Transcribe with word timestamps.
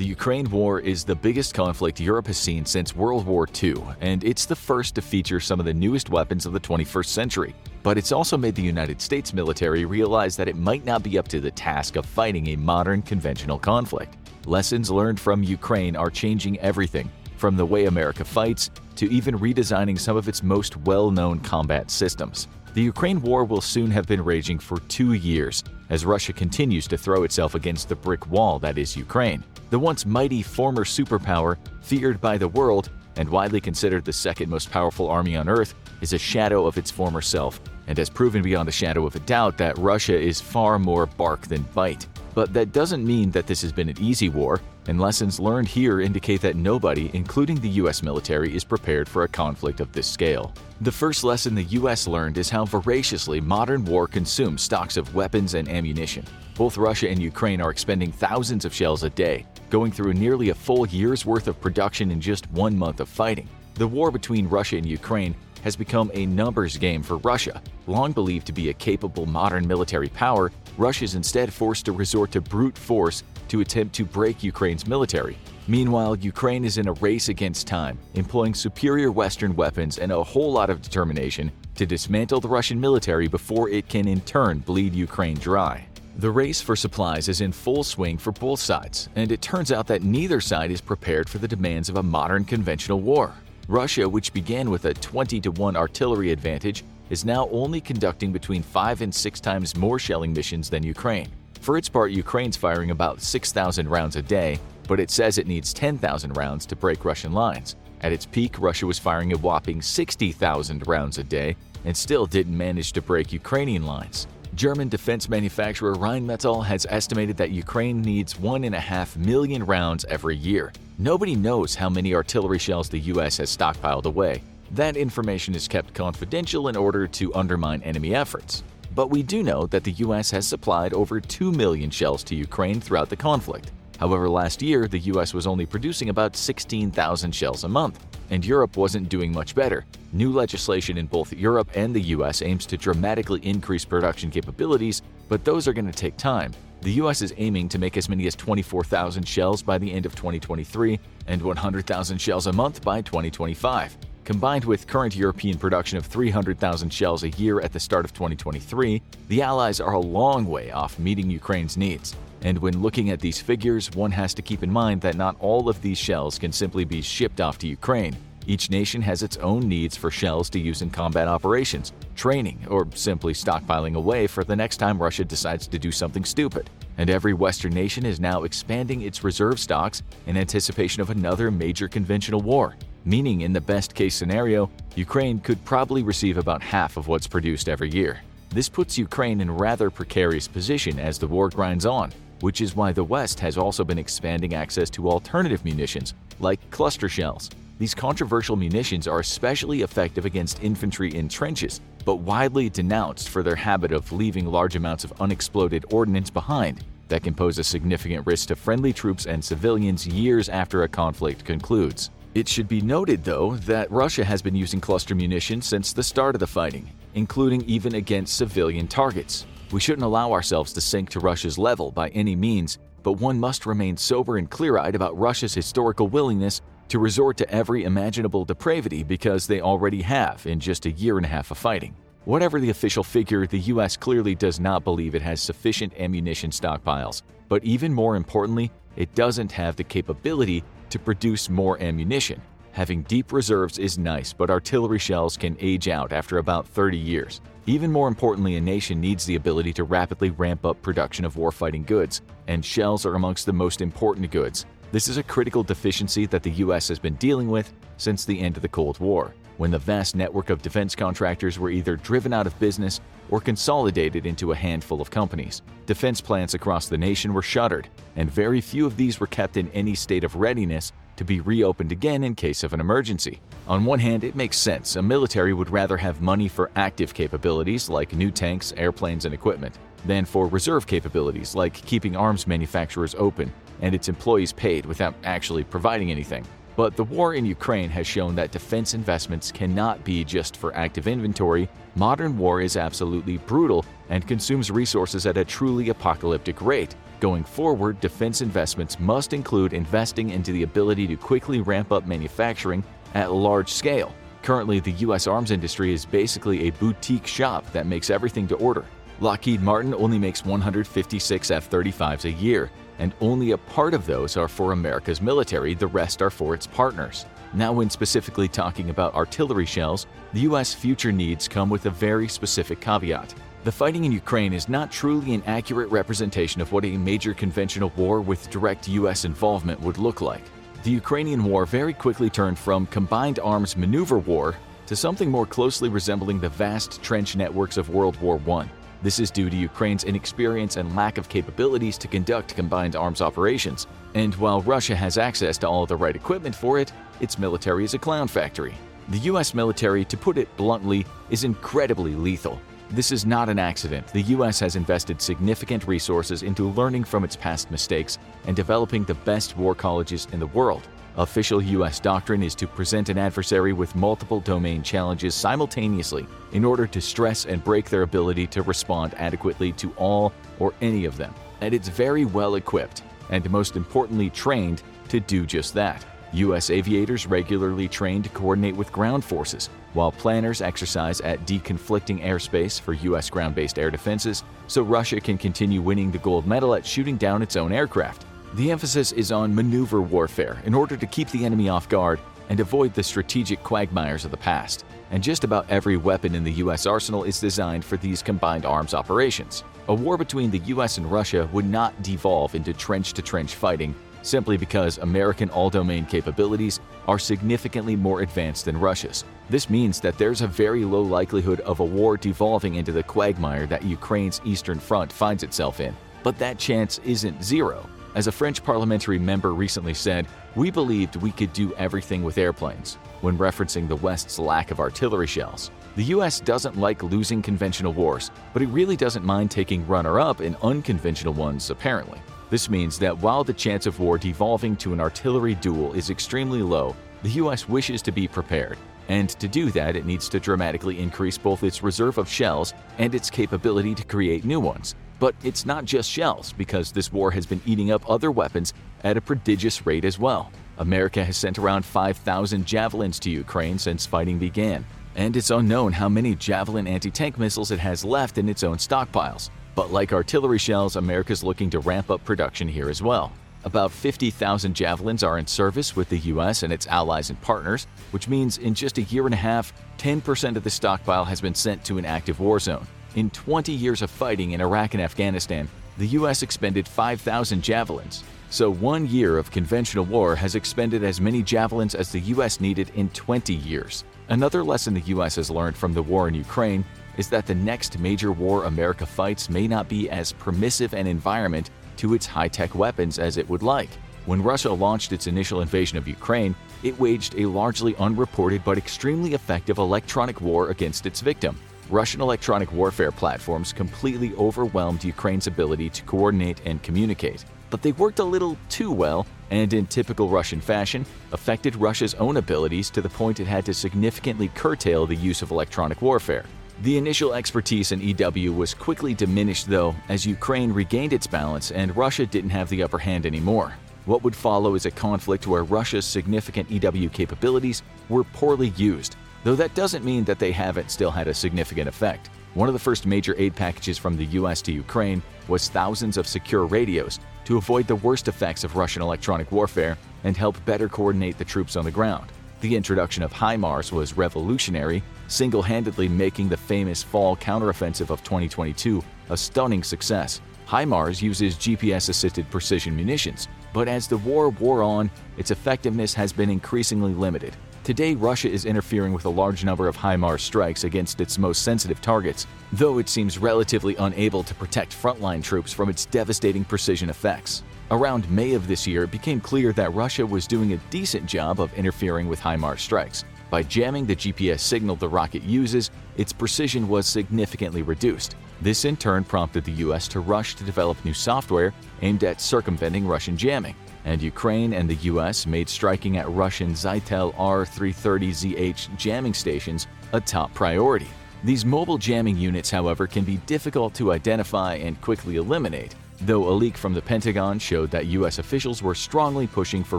The 0.00 0.06
Ukraine 0.06 0.48
war 0.50 0.80
is 0.80 1.04
the 1.04 1.14
biggest 1.14 1.52
conflict 1.52 2.00
Europe 2.00 2.26
has 2.28 2.38
seen 2.38 2.64
since 2.64 2.96
World 2.96 3.26
War 3.26 3.46
II, 3.62 3.84
and 4.00 4.24
it's 4.24 4.46
the 4.46 4.56
first 4.56 4.94
to 4.94 5.02
feature 5.02 5.40
some 5.40 5.60
of 5.60 5.66
the 5.66 5.74
newest 5.74 6.08
weapons 6.08 6.46
of 6.46 6.54
the 6.54 6.58
21st 6.58 7.04
century. 7.04 7.54
But 7.82 7.98
it's 7.98 8.10
also 8.10 8.38
made 8.38 8.54
the 8.54 8.62
United 8.62 9.02
States 9.02 9.34
military 9.34 9.84
realize 9.84 10.38
that 10.38 10.48
it 10.48 10.56
might 10.56 10.86
not 10.86 11.02
be 11.02 11.18
up 11.18 11.28
to 11.28 11.38
the 11.38 11.50
task 11.50 11.96
of 11.96 12.06
fighting 12.06 12.46
a 12.46 12.56
modern 12.56 13.02
conventional 13.02 13.58
conflict. 13.58 14.16
Lessons 14.46 14.90
learned 14.90 15.20
from 15.20 15.42
Ukraine 15.42 15.96
are 15.96 16.08
changing 16.08 16.58
everything, 16.60 17.10
from 17.36 17.58
the 17.58 17.66
way 17.66 17.84
America 17.84 18.24
fights 18.24 18.70
to 18.96 19.12
even 19.12 19.38
redesigning 19.38 19.98
some 19.98 20.16
of 20.16 20.28
its 20.28 20.42
most 20.42 20.78
well 20.78 21.10
known 21.10 21.40
combat 21.40 21.90
systems. 21.90 22.48
The 22.72 22.80
Ukraine 22.80 23.20
war 23.20 23.44
will 23.44 23.60
soon 23.60 23.90
have 23.90 24.06
been 24.06 24.24
raging 24.24 24.60
for 24.60 24.78
two 24.88 25.12
years 25.12 25.62
as 25.90 26.06
Russia 26.06 26.32
continues 26.32 26.86
to 26.86 26.96
throw 26.96 27.24
itself 27.24 27.54
against 27.54 27.90
the 27.90 27.96
brick 27.96 28.30
wall 28.30 28.58
that 28.60 28.78
is 28.78 28.96
Ukraine. 28.96 29.44
The 29.70 29.78
once 29.78 30.04
mighty 30.04 30.42
former 30.42 30.84
superpower, 30.84 31.56
feared 31.80 32.20
by 32.20 32.36
the 32.38 32.48
world, 32.48 32.90
and 33.14 33.28
widely 33.28 33.60
considered 33.60 34.04
the 34.04 34.12
second 34.12 34.50
most 34.50 34.68
powerful 34.68 35.08
army 35.08 35.36
on 35.36 35.48
Earth, 35.48 35.74
is 36.00 36.12
a 36.12 36.18
shadow 36.18 36.66
of 36.66 36.76
its 36.76 36.90
former 36.90 37.20
self, 37.20 37.60
and 37.86 37.96
has 37.96 38.10
proven 38.10 38.42
beyond 38.42 38.68
a 38.68 38.72
shadow 38.72 39.06
of 39.06 39.14
a 39.14 39.20
doubt 39.20 39.58
that 39.58 39.78
Russia 39.78 40.18
is 40.18 40.40
far 40.40 40.80
more 40.80 41.06
bark 41.06 41.42
than 41.42 41.62
bite. 41.72 42.08
But 42.40 42.54
that 42.54 42.72
doesn't 42.72 43.06
mean 43.06 43.30
that 43.32 43.46
this 43.46 43.60
has 43.60 43.70
been 43.70 43.90
an 43.90 44.00
easy 44.00 44.30
war, 44.30 44.62
and 44.88 44.98
lessons 44.98 45.38
learned 45.38 45.68
here 45.68 46.00
indicate 46.00 46.40
that 46.40 46.56
nobody, 46.56 47.10
including 47.12 47.60
the 47.60 47.68
US 47.82 48.02
military, 48.02 48.56
is 48.56 48.64
prepared 48.64 49.10
for 49.10 49.24
a 49.24 49.28
conflict 49.28 49.78
of 49.78 49.92
this 49.92 50.06
scale. 50.06 50.54
The 50.80 50.90
first 50.90 51.22
lesson 51.22 51.54
the 51.54 51.64
US 51.64 52.06
learned 52.06 52.38
is 52.38 52.48
how 52.48 52.64
voraciously 52.64 53.42
modern 53.42 53.84
war 53.84 54.06
consumes 54.06 54.62
stocks 54.62 54.96
of 54.96 55.14
weapons 55.14 55.52
and 55.52 55.68
ammunition. 55.68 56.24
Both 56.54 56.78
Russia 56.78 57.10
and 57.10 57.20
Ukraine 57.20 57.60
are 57.60 57.70
expending 57.70 58.10
thousands 58.10 58.64
of 58.64 58.72
shells 58.72 59.02
a 59.02 59.10
day, 59.10 59.44
going 59.68 59.92
through 59.92 60.14
nearly 60.14 60.48
a 60.48 60.54
full 60.54 60.86
year's 60.86 61.26
worth 61.26 61.46
of 61.46 61.60
production 61.60 62.10
in 62.10 62.22
just 62.22 62.50
one 62.52 62.74
month 62.74 63.00
of 63.00 63.10
fighting. 63.10 63.50
The 63.74 63.86
war 63.86 64.10
between 64.10 64.48
Russia 64.48 64.78
and 64.78 64.86
Ukraine 64.86 65.34
has 65.62 65.76
become 65.76 66.10
a 66.14 66.26
numbers 66.26 66.76
game 66.76 67.02
for 67.02 67.18
Russia. 67.18 67.62
Long 67.86 68.12
believed 68.12 68.46
to 68.46 68.52
be 68.52 68.70
a 68.70 68.74
capable 68.74 69.26
modern 69.26 69.66
military 69.66 70.08
power, 70.08 70.52
Russia 70.78 71.04
is 71.04 71.14
instead 71.14 71.52
forced 71.52 71.84
to 71.84 71.92
resort 71.92 72.30
to 72.32 72.40
brute 72.40 72.76
force 72.76 73.22
to 73.48 73.60
attempt 73.60 73.94
to 73.96 74.04
break 74.04 74.42
Ukraine's 74.42 74.86
military. 74.86 75.36
Meanwhile, 75.66 76.16
Ukraine 76.16 76.64
is 76.64 76.78
in 76.78 76.88
a 76.88 76.94
race 76.94 77.28
against 77.28 77.66
time, 77.66 77.98
employing 78.14 78.54
superior 78.54 79.12
Western 79.12 79.54
weapons 79.54 79.98
and 79.98 80.10
a 80.10 80.22
whole 80.22 80.52
lot 80.52 80.70
of 80.70 80.82
determination 80.82 81.52
to 81.74 81.86
dismantle 81.86 82.40
the 82.40 82.48
Russian 82.48 82.80
military 82.80 83.28
before 83.28 83.68
it 83.68 83.88
can 83.88 84.08
in 84.08 84.20
turn 84.22 84.58
bleed 84.60 84.94
Ukraine 84.94 85.36
dry. 85.36 85.86
The 86.16 86.30
race 86.30 86.60
for 86.60 86.76
supplies 86.76 87.28
is 87.28 87.40
in 87.40 87.52
full 87.52 87.82
swing 87.82 88.18
for 88.18 88.32
both 88.32 88.60
sides, 88.60 89.08
and 89.16 89.32
it 89.32 89.40
turns 89.40 89.72
out 89.72 89.86
that 89.86 90.02
neither 90.02 90.40
side 90.40 90.70
is 90.70 90.80
prepared 90.80 91.28
for 91.28 91.38
the 91.38 91.48
demands 91.48 91.88
of 91.88 91.96
a 91.96 92.02
modern 92.02 92.44
conventional 92.44 93.00
war. 93.00 93.32
Russia, 93.68 94.08
which 94.08 94.32
began 94.32 94.70
with 94.70 94.84
a 94.86 94.94
20 94.94 95.40
to 95.40 95.50
1 95.50 95.76
artillery 95.76 96.32
advantage, 96.32 96.84
is 97.10 97.24
now 97.24 97.48
only 97.50 97.80
conducting 97.80 98.32
between 98.32 98.62
5 98.62 99.02
and 99.02 99.14
6 99.14 99.40
times 99.40 99.76
more 99.76 99.98
shelling 99.98 100.32
missions 100.32 100.70
than 100.70 100.82
Ukraine. 100.82 101.28
For 101.60 101.76
its 101.76 101.88
part, 101.88 102.10
Ukraine's 102.12 102.56
firing 102.56 102.90
about 102.90 103.20
6,000 103.20 103.88
rounds 103.88 104.16
a 104.16 104.22
day, 104.22 104.58
but 104.88 104.98
it 104.98 105.10
says 105.10 105.38
it 105.38 105.46
needs 105.46 105.72
10,000 105.74 106.36
rounds 106.36 106.66
to 106.66 106.76
break 106.76 107.04
Russian 107.04 107.32
lines. 107.32 107.76
At 108.00 108.12
its 108.12 108.26
peak, 108.26 108.58
Russia 108.58 108.86
was 108.86 108.98
firing 108.98 109.32
a 109.32 109.36
whopping 109.36 109.82
60,000 109.82 110.86
rounds 110.86 111.18
a 111.18 111.24
day 111.24 111.56
and 111.84 111.96
still 111.96 112.26
didn't 112.26 112.56
manage 112.56 112.92
to 112.92 113.02
break 113.02 113.32
Ukrainian 113.32 113.84
lines. 113.84 114.26
German 114.54 114.88
defense 114.88 115.28
manufacturer 115.28 115.94
Rheinmetall 115.94 116.64
has 116.64 116.84
estimated 116.90 117.36
that 117.36 117.50
Ukraine 117.50 118.02
needs 118.02 118.34
1.5 118.34 119.16
million 119.16 119.64
rounds 119.64 120.04
every 120.06 120.36
year. 120.36 120.72
Nobody 120.98 121.36
knows 121.36 121.76
how 121.76 121.88
many 121.88 122.14
artillery 122.14 122.58
shells 122.58 122.88
the 122.88 122.98
US 122.98 123.36
has 123.36 123.56
stockpiled 123.56 124.06
away. 124.06 124.42
That 124.72 124.96
information 124.96 125.54
is 125.54 125.68
kept 125.68 125.94
confidential 125.94 126.68
in 126.68 126.76
order 126.76 127.06
to 127.06 127.34
undermine 127.34 127.82
enemy 127.82 128.14
efforts. 128.14 128.64
But 128.94 129.08
we 129.08 129.22
do 129.22 129.44
know 129.44 129.66
that 129.66 129.84
the 129.84 129.92
US 129.92 130.32
has 130.32 130.48
supplied 130.48 130.94
over 130.94 131.20
2 131.20 131.52
million 131.52 131.90
shells 131.90 132.24
to 132.24 132.34
Ukraine 132.34 132.80
throughout 132.80 133.08
the 133.08 133.16
conflict. 133.16 133.70
However, 134.00 134.30
last 134.30 134.62
year, 134.62 134.88
the 134.88 134.98
US 135.12 135.34
was 135.34 135.46
only 135.46 135.66
producing 135.66 136.08
about 136.08 136.34
16,000 136.34 137.32
shells 137.34 137.64
a 137.64 137.68
month, 137.68 138.02
and 138.30 138.42
Europe 138.42 138.78
wasn't 138.78 139.10
doing 139.10 139.30
much 139.30 139.54
better. 139.54 139.84
New 140.14 140.32
legislation 140.32 140.96
in 140.96 141.04
both 141.04 141.34
Europe 141.34 141.68
and 141.74 141.94
the 141.94 142.00
US 142.16 142.40
aims 142.40 142.64
to 142.66 142.78
dramatically 142.78 143.40
increase 143.42 143.84
production 143.84 144.30
capabilities, 144.30 145.02
but 145.28 145.44
those 145.44 145.68
are 145.68 145.74
going 145.74 145.84
to 145.86 145.92
take 145.92 146.16
time. 146.16 146.52
The 146.80 146.92
US 146.92 147.20
is 147.20 147.34
aiming 147.36 147.68
to 147.68 147.78
make 147.78 147.98
as 147.98 148.08
many 148.08 148.26
as 148.26 148.34
24,000 148.36 149.28
shells 149.28 149.60
by 149.60 149.76
the 149.76 149.92
end 149.92 150.06
of 150.06 150.14
2023 150.14 150.98
and 151.26 151.42
100,000 151.42 152.18
shells 152.18 152.46
a 152.46 152.52
month 152.54 152.82
by 152.82 153.02
2025. 153.02 153.98
Combined 154.24 154.64
with 154.64 154.86
current 154.86 155.14
European 155.14 155.58
production 155.58 155.98
of 155.98 156.06
300,000 156.06 156.90
shells 156.90 157.24
a 157.24 157.30
year 157.30 157.60
at 157.60 157.74
the 157.74 157.80
start 157.80 158.06
of 158.06 158.14
2023, 158.14 159.02
the 159.28 159.42
Allies 159.42 159.78
are 159.78 159.92
a 159.92 160.00
long 160.00 160.46
way 160.46 160.70
off 160.70 160.98
meeting 160.98 161.28
Ukraine's 161.28 161.76
needs. 161.76 162.16
And 162.42 162.58
when 162.58 162.80
looking 162.80 163.10
at 163.10 163.20
these 163.20 163.40
figures, 163.40 163.90
one 163.92 164.12
has 164.12 164.32
to 164.34 164.42
keep 164.42 164.62
in 164.62 164.70
mind 164.70 165.00
that 165.02 165.16
not 165.16 165.36
all 165.40 165.68
of 165.68 165.82
these 165.82 165.98
shells 165.98 166.38
can 166.38 166.52
simply 166.52 166.84
be 166.84 167.02
shipped 167.02 167.40
off 167.40 167.58
to 167.58 167.66
Ukraine. 167.66 168.16
Each 168.46 168.70
nation 168.70 169.02
has 169.02 169.22
its 169.22 169.36
own 169.36 169.68
needs 169.68 169.96
for 169.96 170.10
shells 170.10 170.48
to 170.50 170.58
use 170.58 170.80
in 170.80 170.90
combat 170.90 171.28
operations, 171.28 171.92
training, 172.16 172.58
or 172.68 172.88
simply 172.94 173.34
stockpiling 173.34 173.94
away 173.94 174.26
for 174.26 174.44
the 174.44 174.56
next 174.56 174.78
time 174.78 175.00
Russia 175.00 175.24
decides 175.24 175.66
to 175.68 175.78
do 175.78 175.92
something 175.92 176.24
stupid. 176.24 176.70
And 176.96 177.10
every 177.10 177.34
Western 177.34 177.74
nation 177.74 178.06
is 178.06 178.18
now 178.18 178.44
expanding 178.44 179.02
its 179.02 179.22
reserve 179.22 179.60
stocks 179.60 180.02
in 180.26 180.36
anticipation 180.36 181.02
of 181.02 181.10
another 181.10 181.50
major 181.50 181.86
conventional 181.86 182.40
war, 182.40 182.76
meaning 183.04 183.42
in 183.42 183.52
the 183.52 183.60
best 183.60 183.94
case 183.94 184.14
scenario, 184.14 184.70
Ukraine 184.96 185.38
could 185.38 185.62
probably 185.64 186.02
receive 186.02 186.38
about 186.38 186.62
half 186.62 186.96
of 186.96 187.08
what's 187.08 187.26
produced 187.26 187.68
every 187.68 187.90
year. 187.90 188.20
This 188.50 188.68
puts 188.68 188.98
Ukraine 188.98 189.40
in 189.40 189.50
rather 189.50 189.90
precarious 189.90 190.48
position 190.48 190.98
as 190.98 191.18
the 191.18 191.28
war 191.28 191.50
grinds 191.50 191.86
on, 191.86 192.12
which 192.40 192.60
is 192.60 192.76
why 192.76 192.92
the 192.92 193.04
West 193.04 193.40
has 193.40 193.56
also 193.56 193.84
been 193.84 193.98
expanding 193.98 194.54
access 194.54 194.90
to 194.90 195.08
alternative 195.08 195.64
munitions, 195.64 196.14
like 196.40 196.58
cluster 196.70 197.08
shells. 197.08 197.50
These 197.78 197.94
controversial 197.94 198.56
munitions 198.56 199.08
are 199.08 199.20
especially 199.20 199.82
effective 199.82 200.26
against 200.26 200.62
infantry 200.62 201.14
in 201.14 201.28
trenches, 201.28 201.80
but 202.04 202.16
widely 202.16 202.68
denounced 202.68 203.28
for 203.28 203.42
their 203.42 203.56
habit 203.56 203.92
of 203.92 204.12
leaving 204.12 204.46
large 204.46 204.76
amounts 204.76 205.04
of 205.04 205.12
unexploded 205.20 205.84
ordnance 205.90 206.30
behind 206.30 206.84
that 207.08 207.22
can 207.22 207.34
pose 207.34 207.58
a 207.58 207.64
significant 207.64 208.26
risk 208.26 208.48
to 208.48 208.56
friendly 208.56 208.92
troops 208.92 209.26
and 209.26 209.44
civilians 209.44 210.06
years 210.06 210.48
after 210.48 210.84
a 210.84 210.88
conflict 210.88 211.44
concludes. 211.44 212.10
It 212.34 212.46
should 212.46 212.68
be 212.68 212.80
noted, 212.80 213.24
though, 213.24 213.56
that 213.56 213.90
Russia 213.90 214.24
has 214.24 214.40
been 214.40 214.54
using 214.54 214.80
cluster 214.80 215.14
munitions 215.16 215.66
since 215.66 215.92
the 215.92 216.02
start 216.02 216.36
of 216.36 216.40
the 216.40 216.46
fighting, 216.46 216.88
including 217.14 217.62
even 217.62 217.96
against 217.96 218.36
civilian 218.36 218.86
targets. 218.86 219.44
We 219.72 219.78
shouldn't 219.78 220.04
allow 220.04 220.32
ourselves 220.32 220.72
to 220.72 220.80
sink 220.80 221.10
to 221.10 221.20
Russia's 221.20 221.56
level 221.56 221.92
by 221.92 222.08
any 222.08 222.34
means, 222.34 222.78
but 223.04 223.12
one 223.12 223.38
must 223.38 223.66
remain 223.66 223.96
sober 223.96 224.36
and 224.36 224.50
clear 224.50 224.76
eyed 224.76 224.96
about 224.96 225.16
Russia's 225.16 225.54
historical 225.54 226.08
willingness 226.08 226.60
to 226.88 226.98
resort 226.98 227.36
to 227.36 227.48
every 227.48 227.84
imaginable 227.84 228.44
depravity 228.44 229.04
because 229.04 229.46
they 229.46 229.60
already 229.60 230.02
have 230.02 230.44
in 230.44 230.58
just 230.58 230.86
a 230.86 230.90
year 230.90 231.18
and 231.18 231.24
a 231.24 231.28
half 231.28 231.52
of 231.52 231.58
fighting. 231.58 231.94
Whatever 232.24 232.58
the 232.58 232.70
official 232.70 233.04
figure, 233.04 233.46
the 233.46 233.60
US 233.60 233.96
clearly 233.96 234.34
does 234.34 234.58
not 234.58 234.82
believe 234.82 235.14
it 235.14 235.22
has 235.22 235.40
sufficient 235.40 235.92
ammunition 235.98 236.50
stockpiles. 236.50 237.22
But 237.48 237.62
even 237.62 237.94
more 237.94 238.16
importantly, 238.16 238.72
it 238.96 239.14
doesn't 239.14 239.52
have 239.52 239.76
the 239.76 239.84
capability 239.84 240.64
to 240.90 240.98
produce 240.98 241.48
more 241.48 241.80
ammunition. 241.80 242.42
Having 242.72 243.02
deep 243.02 243.32
reserves 243.32 243.78
is 243.78 243.98
nice, 243.98 244.32
but 244.32 244.48
artillery 244.48 244.98
shells 244.98 245.36
can 245.36 245.56
age 245.60 245.88
out 245.88 246.12
after 246.12 246.38
about 246.38 246.68
30 246.68 246.96
years. 246.96 247.40
Even 247.66 247.90
more 247.90 248.06
importantly, 248.06 248.56
a 248.56 248.60
nation 248.60 249.00
needs 249.00 249.24
the 249.24 249.34
ability 249.34 249.72
to 249.72 249.84
rapidly 249.84 250.30
ramp 250.30 250.64
up 250.64 250.80
production 250.80 251.24
of 251.24 251.34
warfighting 251.34 251.84
goods, 251.84 252.22
and 252.46 252.64
shells 252.64 253.04
are 253.04 253.16
amongst 253.16 253.44
the 253.44 253.52
most 253.52 253.80
important 253.80 254.30
goods. 254.30 254.66
This 254.92 255.08
is 255.08 255.16
a 255.16 255.22
critical 255.22 255.62
deficiency 255.62 256.26
that 256.26 256.42
the 256.42 256.50
US 256.50 256.86
has 256.88 256.98
been 256.98 257.14
dealing 257.16 257.48
with 257.48 257.72
since 257.96 258.24
the 258.24 258.40
end 258.40 258.56
of 258.56 258.62
the 258.62 258.68
Cold 258.68 258.98
War, 259.00 259.34
when 259.56 259.70
the 259.72 259.78
vast 259.78 260.14
network 260.14 260.48
of 260.48 260.62
defense 260.62 260.94
contractors 260.94 261.58
were 261.58 261.70
either 261.70 261.96
driven 261.96 262.32
out 262.32 262.46
of 262.46 262.58
business 262.60 263.00
or 263.30 263.40
consolidated 263.40 264.26
into 264.26 264.52
a 264.52 264.56
handful 264.56 265.00
of 265.00 265.10
companies. 265.10 265.62
Defense 265.86 266.20
plants 266.20 266.54
across 266.54 266.88
the 266.88 266.98
nation 266.98 267.34
were 267.34 267.42
shuttered, 267.42 267.88
and 268.16 268.30
very 268.30 268.60
few 268.60 268.86
of 268.86 268.96
these 268.96 269.20
were 269.20 269.26
kept 269.26 269.56
in 269.56 269.68
any 269.70 269.94
state 269.94 270.24
of 270.24 270.36
readiness 270.36 270.92
to 271.20 271.24
be 271.24 271.42
reopened 271.42 271.92
again 271.92 272.24
in 272.24 272.34
case 272.34 272.64
of 272.64 272.72
an 272.72 272.80
emergency. 272.80 273.40
On 273.68 273.84
one 273.84 273.98
hand, 273.98 274.24
it 274.24 274.34
makes 274.34 274.56
sense. 274.56 274.96
A 274.96 275.02
military 275.02 275.52
would 275.52 275.68
rather 275.68 275.98
have 275.98 276.22
money 276.22 276.48
for 276.48 276.70
active 276.76 277.12
capabilities 277.12 277.90
like 277.90 278.14
new 278.14 278.30
tanks, 278.30 278.72
airplanes, 278.78 279.26
and 279.26 279.34
equipment 279.34 279.78
than 280.06 280.24
for 280.24 280.46
reserve 280.46 280.86
capabilities 280.86 281.54
like 281.54 281.74
keeping 281.74 282.16
arms 282.16 282.46
manufacturers 282.46 283.14
open 283.18 283.52
and 283.82 283.94
its 283.94 284.08
employees 284.08 284.50
paid 284.50 284.86
without 284.86 285.14
actually 285.24 285.62
providing 285.62 286.10
anything. 286.10 286.42
But 286.74 286.96
the 286.96 287.04
war 287.04 287.34
in 287.34 287.44
Ukraine 287.44 287.90
has 287.90 288.06
shown 288.06 288.34
that 288.36 288.50
defense 288.50 288.94
investments 288.94 289.52
cannot 289.52 290.02
be 290.04 290.24
just 290.24 290.56
for 290.56 290.74
active 290.74 291.06
inventory. 291.06 291.68
Modern 291.96 292.38
war 292.38 292.62
is 292.62 292.78
absolutely 292.78 293.36
brutal 293.36 293.84
and 294.08 294.26
consumes 294.26 294.70
resources 294.70 295.26
at 295.26 295.36
a 295.36 295.44
truly 295.44 295.90
apocalyptic 295.90 296.62
rate. 296.62 296.94
Going 297.20 297.44
forward, 297.44 298.00
defense 298.00 298.40
investments 298.40 298.98
must 298.98 299.34
include 299.34 299.74
investing 299.74 300.30
into 300.30 300.52
the 300.52 300.62
ability 300.62 301.06
to 301.08 301.16
quickly 301.16 301.60
ramp 301.60 301.92
up 301.92 302.06
manufacturing 302.06 302.82
at 303.12 303.30
large 303.30 303.70
scale. 303.70 304.14
Currently, 304.42 304.80
the 304.80 304.92
U.S. 304.92 305.26
arms 305.26 305.50
industry 305.50 305.92
is 305.92 306.06
basically 306.06 306.66
a 306.66 306.70
boutique 306.72 307.26
shop 307.26 307.70
that 307.72 307.86
makes 307.86 308.08
everything 308.08 308.48
to 308.48 308.56
order. 308.56 308.86
Lockheed 309.20 309.60
Martin 309.60 309.92
only 309.92 310.18
makes 310.18 310.46
156 310.46 311.50
F 311.50 311.68
35s 311.68 312.24
a 312.24 312.32
year, 312.32 312.70
and 312.98 313.12
only 313.20 313.50
a 313.50 313.58
part 313.58 313.92
of 313.92 314.06
those 314.06 314.38
are 314.38 314.48
for 314.48 314.72
America's 314.72 315.20
military, 315.20 315.74
the 315.74 315.86
rest 315.86 316.22
are 316.22 316.30
for 316.30 316.54
its 316.54 316.66
partners. 316.66 317.26
Now, 317.52 317.70
when 317.70 317.90
specifically 317.90 318.48
talking 318.48 318.88
about 318.88 319.14
artillery 319.14 319.66
shells, 319.66 320.06
the 320.32 320.40
U.S. 320.40 320.72
future 320.72 321.12
needs 321.12 321.48
come 321.48 321.68
with 321.68 321.84
a 321.84 321.90
very 321.90 322.28
specific 322.28 322.80
caveat. 322.80 323.34
The 323.62 323.70
fighting 323.70 324.06
in 324.06 324.12
Ukraine 324.12 324.54
is 324.54 324.70
not 324.70 324.90
truly 324.90 325.34
an 325.34 325.42
accurate 325.44 325.90
representation 325.90 326.62
of 326.62 326.72
what 326.72 326.86
a 326.86 326.96
major 326.96 327.34
conventional 327.34 327.92
war 327.94 328.22
with 328.22 328.48
direct 328.48 328.88
U.S. 328.88 329.26
involvement 329.26 329.78
would 329.82 329.98
look 329.98 330.22
like. 330.22 330.44
The 330.82 330.90
Ukrainian 330.90 331.44
war 331.44 331.66
very 331.66 331.92
quickly 331.92 332.30
turned 332.30 332.58
from 332.58 332.86
combined 332.86 333.38
arms 333.38 333.76
maneuver 333.76 334.18
war 334.18 334.56
to 334.86 334.96
something 334.96 335.30
more 335.30 335.44
closely 335.44 335.90
resembling 335.90 336.40
the 336.40 336.48
vast 336.48 337.02
trench 337.02 337.36
networks 337.36 337.76
of 337.76 337.90
World 337.90 338.18
War 338.22 338.40
I. 338.50 338.66
This 339.02 339.18
is 339.18 339.30
due 339.30 339.50
to 339.50 339.56
Ukraine's 339.56 340.04
inexperience 340.04 340.76
and 340.76 340.96
lack 340.96 341.18
of 341.18 341.28
capabilities 341.28 341.98
to 341.98 342.08
conduct 342.08 342.56
combined 342.56 342.96
arms 342.96 343.20
operations. 343.20 343.86
And 344.14 344.34
while 344.36 344.62
Russia 344.62 344.96
has 344.96 345.18
access 345.18 345.58
to 345.58 345.68
all 345.68 345.84
the 345.84 345.96
right 345.96 346.16
equipment 346.16 346.54
for 346.54 346.78
it, 346.78 346.94
its 347.20 347.38
military 347.38 347.84
is 347.84 347.92
a 347.92 347.98
clown 347.98 348.26
factory. 348.26 348.74
The 349.10 349.18
US 349.30 349.52
military, 349.52 350.06
to 350.06 350.16
put 350.16 350.38
it 350.38 350.56
bluntly, 350.56 351.04
is 351.28 351.44
incredibly 351.44 352.14
lethal. 352.14 352.58
This 352.92 353.12
is 353.12 353.24
not 353.24 353.48
an 353.48 353.60
accident. 353.60 354.08
The 354.08 354.22
US 354.34 354.58
has 354.58 354.74
invested 354.74 355.22
significant 355.22 355.86
resources 355.86 356.42
into 356.42 356.70
learning 356.70 357.04
from 357.04 357.22
its 357.22 357.36
past 357.36 357.70
mistakes 357.70 358.18
and 358.48 358.56
developing 358.56 359.04
the 359.04 359.14
best 359.14 359.56
war 359.56 359.76
colleges 359.76 360.26
in 360.32 360.40
the 360.40 360.48
world. 360.48 360.88
Official 361.16 361.62
US 361.62 362.00
doctrine 362.00 362.42
is 362.42 362.56
to 362.56 362.66
present 362.66 363.08
an 363.08 363.16
adversary 363.16 363.72
with 363.72 363.94
multiple 363.94 364.40
domain 364.40 364.82
challenges 364.82 365.36
simultaneously 365.36 366.26
in 366.50 366.64
order 366.64 366.84
to 366.88 367.00
stress 367.00 367.46
and 367.46 367.62
break 367.62 367.88
their 367.88 368.02
ability 368.02 368.48
to 368.48 368.62
respond 368.62 369.14
adequately 369.14 369.70
to 369.74 369.92
all 369.92 370.32
or 370.58 370.74
any 370.80 371.04
of 371.04 371.16
them. 371.16 371.32
And 371.60 371.72
it's 371.72 371.88
very 371.88 372.24
well 372.24 372.56
equipped, 372.56 373.04
and 373.28 373.48
most 373.50 373.76
importantly, 373.76 374.30
trained 374.30 374.82
to 375.10 375.20
do 375.20 375.46
just 375.46 375.74
that. 375.74 376.04
U.S. 376.32 376.70
aviators 376.70 377.26
regularly 377.26 377.88
train 377.88 378.22
to 378.22 378.28
coordinate 378.28 378.76
with 378.76 378.92
ground 378.92 379.24
forces, 379.24 379.68
while 379.94 380.12
planners 380.12 380.62
exercise 380.62 381.20
at 381.22 381.44
deconflicting 381.46 382.22
airspace 382.24 382.80
for 382.80 382.92
U.S. 382.92 383.28
ground 383.28 383.54
based 383.54 383.78
air 383.78 383.90
defenses, 383.90 384.44
so 384.68 384.82
Russia 384.82 385.20
can 385.20 385.36
continue 385.36 385.82
winning 385.82 386.10
the 386.10 386.18
gold 386.18 386.46
medal 386.46 386.74
at 386.74 386.86
shooting 386.86 387.16
down 387.16 387.42
its 387.42 387.56
own 387.56 387.72
aircraft. 387.72 388.24
The 388.54 388.70
emphasis 388.70 389.12
is 389.12 389.32
on 389.32 389.54
maneuver 389.54 390.00
warfare 390.00 390.60
in 390.64 390.74
order 390.74 390.96
to 390.96 391.06
keep 391.06 391.28
the 391.30 391.44
enemy 391.44 391.68
off 391.68 391.88
guard 391.88 392.20
and 392.48 392.60
avoid 392.60 392.94
the 392.94 393.02
strategic 393.02 393.62
quagmires 393.62 394.24
of 394.24 394.30
the 394.30 394.36
past. 394.36 394.84
And 395.12 395.22
just 395.22 395.44
about 395.44 395.70
every 395.70 395.96
weapon 395.96 396.34
in 396.34 396.44
the 396.44 396.52
U.S. 396.52 396.86
arsenal 396.86 397.24
is 397.24 397.40
designed 397.40 397.84
for 397.84 397.96
these 397.96 398.22
combined 398.22 398.66
arms 398.66 398.94
operations. 398.94 399.64
A 399.88 399.94
war 399.94 400.16
between 400.16 400.50
the 400.50 400.58
U.S. 400.58 400.98
and 400.98 401.10
Russia 401.10 401.48
would 401.52 401.64
not 401.64 402.00
devolve 402.02 402.54
into 402.54 402.72
trench 402.72 403.12
to 403.14 403.22
trench 403.22 403.54
fighting 403.54 403.94
simply 404.22 404.56
because 404.56 404.98
American 404.98 405.50
all 405.50 405.70
domain 405.70 406.04
capabilities 406.04 406.80
are 407.08 407.18
significantly 407.18 407.96
more 407.96 408.22
advanced 408.22 408.64
than 408.64 408.78
Russia's. 408.78 409.24
This 409.48 409.70
means 409.70 410.00
that 410.00 410.18
there's 410.18 410.42
a 410.42 410.46
very 410.46 410.84
low 410.84 411.02
likelihood 411.02 411.60
of 411.60 411.80
a 411.80 411.84
war 411.84 412.16
devolving 412.16 412.76
into 412.76 412.92
the 412.92 413.02
quagmire 413.02 413.66
that 413.66 413.84
Ukraine's 413.84 414.40
Eastern 414.44 414.78
Front 414.78 415.12
finds 415.12 415.42
itself 415.42 415.80
in. 415.80 415.96
But 416.22 416.38
that 416.38 416.58
chance 416.58 416.98
isn't 417.04 417.42
zero. 417.42 417.88
As 418.14 418.26
a 418.26 418.32
French 418.32 418.62
parliamentary 418.64 419.18
member 419.18 419.54
recently 419.54 419.94
said, 419.94 420.26
we 420.56 420.70
believed 420.70 421.16
we 421.16 421.30
could 421.30 421.52
do 421.52 421.72
everything 421.74 422.24
with 422.24 422.38
airplanes, 422.38 422.96
when 423.20 423.38
referencing 423.38 423.86
the 423.86 423.96
West's 423.96 424.38
lack 424.38 424.70
of 424.72 424.80
artillery 424.80 425.28
shells. 425.28 425.70
The 425.96 426.04
US 426.04 426.40
doesn't 426.40 426.76
like 426.76 427.02
losing 427.02 427.40
conventional 427.40 427.92
wars, 427.92 428.30
but 428.52 428.62
it 428.62 428.68
really 428.68 428.96
doesn't 428.96 429.24
mind 429.24 429.50
taking 429.50 429.86
runner 429.86 430.18
up 430.18 430.40
in 430.40 430.56
unconventional 430.62 431.34
ones, 431.34 431.70
apparently. 431.70 432.20
This 432.50 432.68
means 432.68 432.98
that 432.98 433.16
while 433.16 433.44
the 433.44 433.52
chance 433.52 433.86
of 433.86 434.00
war 434.00 434.18
devolving 434.18 434.74
to 434.78 434.92
an 434.92 435.00
artillery 435.00 435.54
duel 435.54 435.92
is 435.92 436.10
extremely 436.10 436.62
low, 436.62 436.96
the 437.22 437.30
US 437.30 437.68
wishes 437.68 438.02
to 438.02 438.10
be 438.10 438.26
prepared. 438.26 438.76
And 439.08 439.28
to 439.40 439.46
do 439.46 439.70
that, 439.70 439.94
it 439.94 440.04
needs 440.04 440.28
to 440.30 440.40
dramatically 440.40 440.98
increase 440.98 441.38
both 441.38 441.62
its 441.62 441.82
reserve 441.82 442.18
of 442.18 442.28
shells 442.28 442.74
and 442.98 443.14
its 443.14 443.30
capability 443.30 443.94
to 443.94 444.04
create 444.04 444.44
new 444.44 444.58
ones. 444.58 444.96
But 445.20 445.36
it's 445.44 445.64
not 445.64 445.84
just 445.84 446.10
shells, 446.10 446.52
because 446.52 446.90
this 446.90 447.12
war 447.12 447.30
has 447.30 447.46
been 447.46 447.60
eating 447.66 447.92
up 447.92 448.08
other 448.10 448.30
weapons 448.32 448.72
at 449.04 449.16
a 449.16 449.20
prodigious 449.20 449.86
rate 449.86 450.04
as 450.04 450.18
well. 450.18 450.50
America 450.78 451.24
has 451.24 451.36
sent 451.36 451.58
around 451.58 451.84
5,000 451.84 452.66
javelins 452.66 453.20
to 453.20 453.30
Ukraine 453.30 453.78
since 453.78 454.06
fighting 454.06 454.38
began, 454.38 454.84
and 455.14 455.36
it's 455.36 455.50
unknown 455.50 455.92
how 455.92 456.08
many 456.08 456.34
Javelin 456.34 456.86
anti 456.86 457.10
tank 457.10 457.38
missiles 457.38 457.70
it 457.70 457.78
has 457.78 458.04
left 458.04 458.38
in 458.38 458.48
its 458.48 458.64
own 458.64 458.78
stockpiles. 458.78 459.50
But 459.80 459.92
like 459.92 460.12
artillery 460.12 460.58
shells, 460.58 460.96
America's 460.96 461.42
looking 461.42 461.70
to 461.70 461.78
ramp 461.78 462.10
up 462.10 462.22
production 462.22 462.68
here 462.68 462.90
as 462.90 463.02
well. 463.02 463.32
About 463.64 463.90
50,000 463.90 464.74
javelins 464.74 465.22
are 465.22 465.38
in 465.38 465.46
service 465.46 465.96
with 465.96 466.10
the 466.10 466.18
US 466.18 466.62
and 466.64 466.70
its 466.70 466.86
allies 466.86 467.30
and 467.30 467.40
partners, 467.40 467.86
which 468.10 468.28
means 468.28 468.58
in 468.58 468.74
just 468.74 468.98
a 468.98 469.02
year 469.04 469.24
and 469.24 469.32
a 469.32 469.38
half, 469.38 469.72
10% 469.96 470.56
of 470.56 470.64
the 470.64 470.68
stockpile 470.68 471.24
has 471.24 471.40
been 471.40 471.54
sent 471.54 471.82
to 471.86 471.96
an 471.96 472.04
active 472.04 472.40
war 472.40 472.60
zone. 472.60 472.86
In 473.14 473.30
20 473.30 473.72
years 473.72 474.02
of 474.02 474.10
fighting 474.10 474.50
in 474.50 474.60
Iraq 474.60 474.92
and 474.92 475.02
Afghanistan, 475.02 475.66
the 475.96 476.08
US 476.08 476.42
expended 476.42 476.86
5,000 476.86 477.62
javelins. 477.62 478.22
So 478.50 478.70
one 478.70 479.08
year 479.08 479.38
of 479.38 479.50
conventional 479.50 480.04
war 480.04 480.36
has 480.36 480.56
expended 480.56 481.04
as 481.04 481.22
many 481.22 481.42
javelins 481.42 481.94
as 481.94 482.12
the 482.12 482.20
US 482.34 482.60
needed 482.60 482.92
in 482.96 483.08
20 483.10 483.54
years. 483.54 484.04
Another 484.28 484.62
lesson 484.62 484.92
the 484.92 485.14
US 485.16 485.36
has 485.36 485.50
learned 485.50 485.74
from 485.74 485.94
the 485.94 486.02
war 486.02 486.28
in 486.28 486.34
Ukraine 486.34 486.84
is 487.20 487.28
that 487.28 487.44
the 487.44 487.54
next 487.54 487.98
major 487.98 488.32
war 488.32 488.64
America 488.64 489.04
fights 489.04 489.50
may 489.50 489.68
not 489.68 489.90
be 489.90 490.08
as 490.08 490.32
permissive 490.32 490.94
an 490.94 491.06
environment 491.06 491.68
to 491.98 492.14
its 492.14 492.24
high 492.24 492.48
tech 492.48 492.74
weapons 492.74 493.18
as 493.18 493.36
it 493.36 493.46
would 493.50 493.62
like. 493.62 493.90
When 494.24 494.42
Russia 494.42 494.72
launched 494.72 495.12
its 495.12 495.26
initial 495.26 495.60
invasion 495.60 495.98
of 495.98 496.08
Ukraine, 496.08 496.54
it 496.82 496.98
waged 496.98 497.34
a 497.34 497.44
largely 497.44 497.94
unreported 497.96 498.64
but 498.64 498.78
extremely 498.78 499.34
effective 499.34 499.76
electronic 499.76 500.40
war 500.40 500.70
against 500.70 501.04
its 501.04 501.20
victim. 501.20 501.58
Russian 501.90 502.22
electronic 502.22 502.72
warfare 502.72 503.12
platforms 503.12 503.70
completely 503.70 504.34
overwhelmed 504.36 505.04
Ukraine's 505.04 505.46
ability 505.46 505.90
to 505.90 506.02
coordinate 506.04 506.62
and 506.64 506.82
communicate. 506.82 507.44
But 507.68 507.82
they 507.82 507.92
worked 507.92 508.20
a 508.20 508.24
little 508.24 508.56
too 508.70 508.90
well, 508.90 509.26
and 509.50 509.70
in 509.74 509.84
typical 509.86 510.30
Russian 510.30 510.62
fashion, 510.62 511.04
affected 511.32 511.76
Russia's 511.76 512.14
own 512.14 512.38
abilities 512.38 512.88
to 512.90 513.02
the 513.02 513.10
point 513.10 513.40
it 513.40 513.46
had 513.46 513.66
to 513.66 513.74
significantly 513.74 514.48
curtail 514.54 515.04
the 515.04 515.16
use 515.16 515.42
of 515.42 515.50
electronic 515.50 516.00
warfare. 516.00 516.46
The 516.82 516.96
initial 516.96 517.34
expertise 517.34 517.92
in 517.92 518.00
EW 518.00 518.54
was 518.54 518.72
quickly 518.72 519.12
diminished, 519.12 519.68
though, 519.68 519.94
as 520.08 520.24
Ukraine 520.24 520.72
regained 520.72 521.12
its 521.12 521.26
balance 521.26 521.72
and 521.72 521.94
Russia 521.94 522.24
didn't 522.24 522.48
have 522.50 522.70
the 522.70 522.82
upper 522.82 522.96
hand 522.96 523.26
anymore. 523.26 523.74
What 524.06 524.22
would 524.24 524.34
follow 524.34 524.74
is 524.74 524.86
a 524.86 524.90
conflict 524.90 525.46
where 525.46 525.62
Russia's 525.62 526.06
significant 526.06 526.70
EW 526.70 527.10
capabilities 527.10 527.82
were 528.08 528.24
poorly 528.24 528.70
used, 528.78 529.16
though 529.44 529.56
that 529.56 529.74
doesn't 529.74 530.06
mean 530.06 530.24
that 530.24 530.38
they 530.38 530.52
haven't 530.52 530.90
still 530.90 531.10
had 531.10 531.28
a 531.28 531.34
significant 531.34 531.86
effect. 531.86 532.30
One 532.54 532.66
of 532.66 532.72
the 532.72 532.78
first 532.78 533.04
major 533.04 533.34
aid 533.36 533.54
packages 533.54 533.98
from 533.98 534.16
the 534.16 534.24
US 534.40 534.62
to 534.62 534.72
Ukraine 534.72 535.22
was 535.48 535.68
thousands 535.68 536.16
of 536.16 536.26
secure 536.26 536.64
radios 536.64 537.20
to 537.44 537.58
avoid 537.58 537.88
the 537.88 537.96
worst 537.96 538.26
effects 538.26 538.64
of 538.64 538.76
Russian 538.76 539.02
electronic 539.02 539.52
warfare 539.52 539.98
and 540.24 540.34
help 540.34 540.56
better 540.64 540.88
coordinate 540.88 541.36
the 541.36 541.44
troops 541.44 541.76
on 541.76 541.84
the 541.84 541.90
ground. 541.90 542.32
The 542.60 542.76
introduction 542.76 543.22
of 543.22 543.32
HIMARS 543.32 543.90
was 543.90 544.18
revolutionary, 544.18 545.02
single 545.28 545.62
handedly 545.62 546.08
making 546.08 546.50
the 546.50 546.58
famous 546.58 547.02
fall 547.02 547.34
counteroffensive 547.34 548.10
of 548.10 548.22
2022 548.22 549.02
a 549.30 549.36
stunning 549.36 549.82
success. 549.82 550.42
HIMARS 550.66 551.22
uses 551.22 551.56
GPS 551.56 552.10
assisted 552.10 552.50
precision 552.50 552.94
munitions, 552.94 553.48
but 553.72 553.88
as 553.88 554.06
the 554.06 554.18
war 554.18 554.50
wore 554.50 554.82
on, 554.82 555.10
its 555.38 555.50
effectiveness 555.50 556.12
has 556.12 556.34
been 556.34 556.50
increasingly 556.50 557.14
limited. 557.14 557.56
Today, 557.82 558.14
Russia 558.14 558.50
is 558.50 558.66
interfering 558.66 559.14
with 559.14 559.24
a 559.24 559.30
large 559.30 559.64
number 559.64 559.88
of 559.88 559.96
HIMARS 559.96 560.40
strikes 560.40 560.84
against 560.84 561.22
its 561.22 561.38
most 561.38 561.62
sensitive 561.62 562.02
targets, 562.02 562.46
though 562.74 562.98
it 562.98 563.08
seems 563.08 563.38
relatively 563.38 563.96
unable 563.96 564.42
to 564.42 564.54
protect 564.54 564.92
frontline 564.92 565.42
troops 565.42 565.72
from 565.72 565.88
its 565.88 566.04
devastating 566.04 566.64
precision 566.64 567.08
effects. 567.08 567.62
Around 567.92 568.30
May 568.30 568.54
of 568.54 568.68
this 568.68 568.86
year, 568.86 569.02
it 569.02 569.10
became 569.10 569.40
clear 569.40 569.72
that 569.72 569.92
Russia 569.92 570.24
was 570.24 570.46
doing 570.46 570.72
a 570.74 570.80
decent 570.90 571.26
job 571.26 571.58
of 571.58 571.74
interfering 571.74 572.28
with 572.28 572.38
HIMARS 572.38 572.78
strikes. 572.78 573.24
By 573.50 573.64
jamming 573.64 574.06
the 574.06 574.14
GPS 574.14 574.60
signal 574.60 574.94
the 574.94 575.08
rocket 575.08 575.42
uses, 575.42 575.90
its 576.16 576.32
precision 576.32 576.86
was 576.86 577.08
significantly 577.08 577.82
reduced. 577.82 578.36
This 578.60 578.84
in 578.84 578.96
turn 578.96 579.24
prompted 579.24 579.64
the 579.64 579.72
US 579.72 580.06
to 580.08 580.20
rush 580.20 580.54
to 580.54 580.62
develop 580.62 581.04
new 581.04 581.12
software 581.12 581.74
aimed 582.02 582.22
at 582.22 582.40
circumventing 582.40 583.08
Russian 583.08 583.36
jamming. 583.36 583.74
And 584.04 584.22
Ukraine 584.22 584.72
and 584.72 584.88
the 584.88 585.10
US 585.10 585.44
made 585.44 585.68
striking 585.68 586.16
at 586.16 586.30
Russian 586.30 586.74
Zhitel 586.74 587.34
R330ZH 587.34 588.96
jamming 588.98 589.34
stations 589.34 589.88
a 590.12 590.20
top 590.20 590.54
priority. 590.54 591.08
These 591.42 591.64
mobile 591.64 591.98
jamming 591.98 592.36
units, 592.36 592.70
however, 592.70 593.08
can 593.08 593.24
be 593.24 593.38
difficult 593.46 593.94
to 593.94 594.12
identify 594.12 594.74
and 594.74 595.00
quickly 595.00 595.36
eliminate, 595.36 595.96
though 596.20 596.48
a 596.48 596.52
leak 596.52 596.76
from 596.76 596.92
the 596.92 597.02
Pentagon 597.02 597.58
showed 597.58 597.90
that 597.90 598.06
US 598.06 598.38
officials 598.38 598.82
were 598.82 598.94
strongly 598.94 599.46
pushing 599.46 599.82
for 599.82 599.98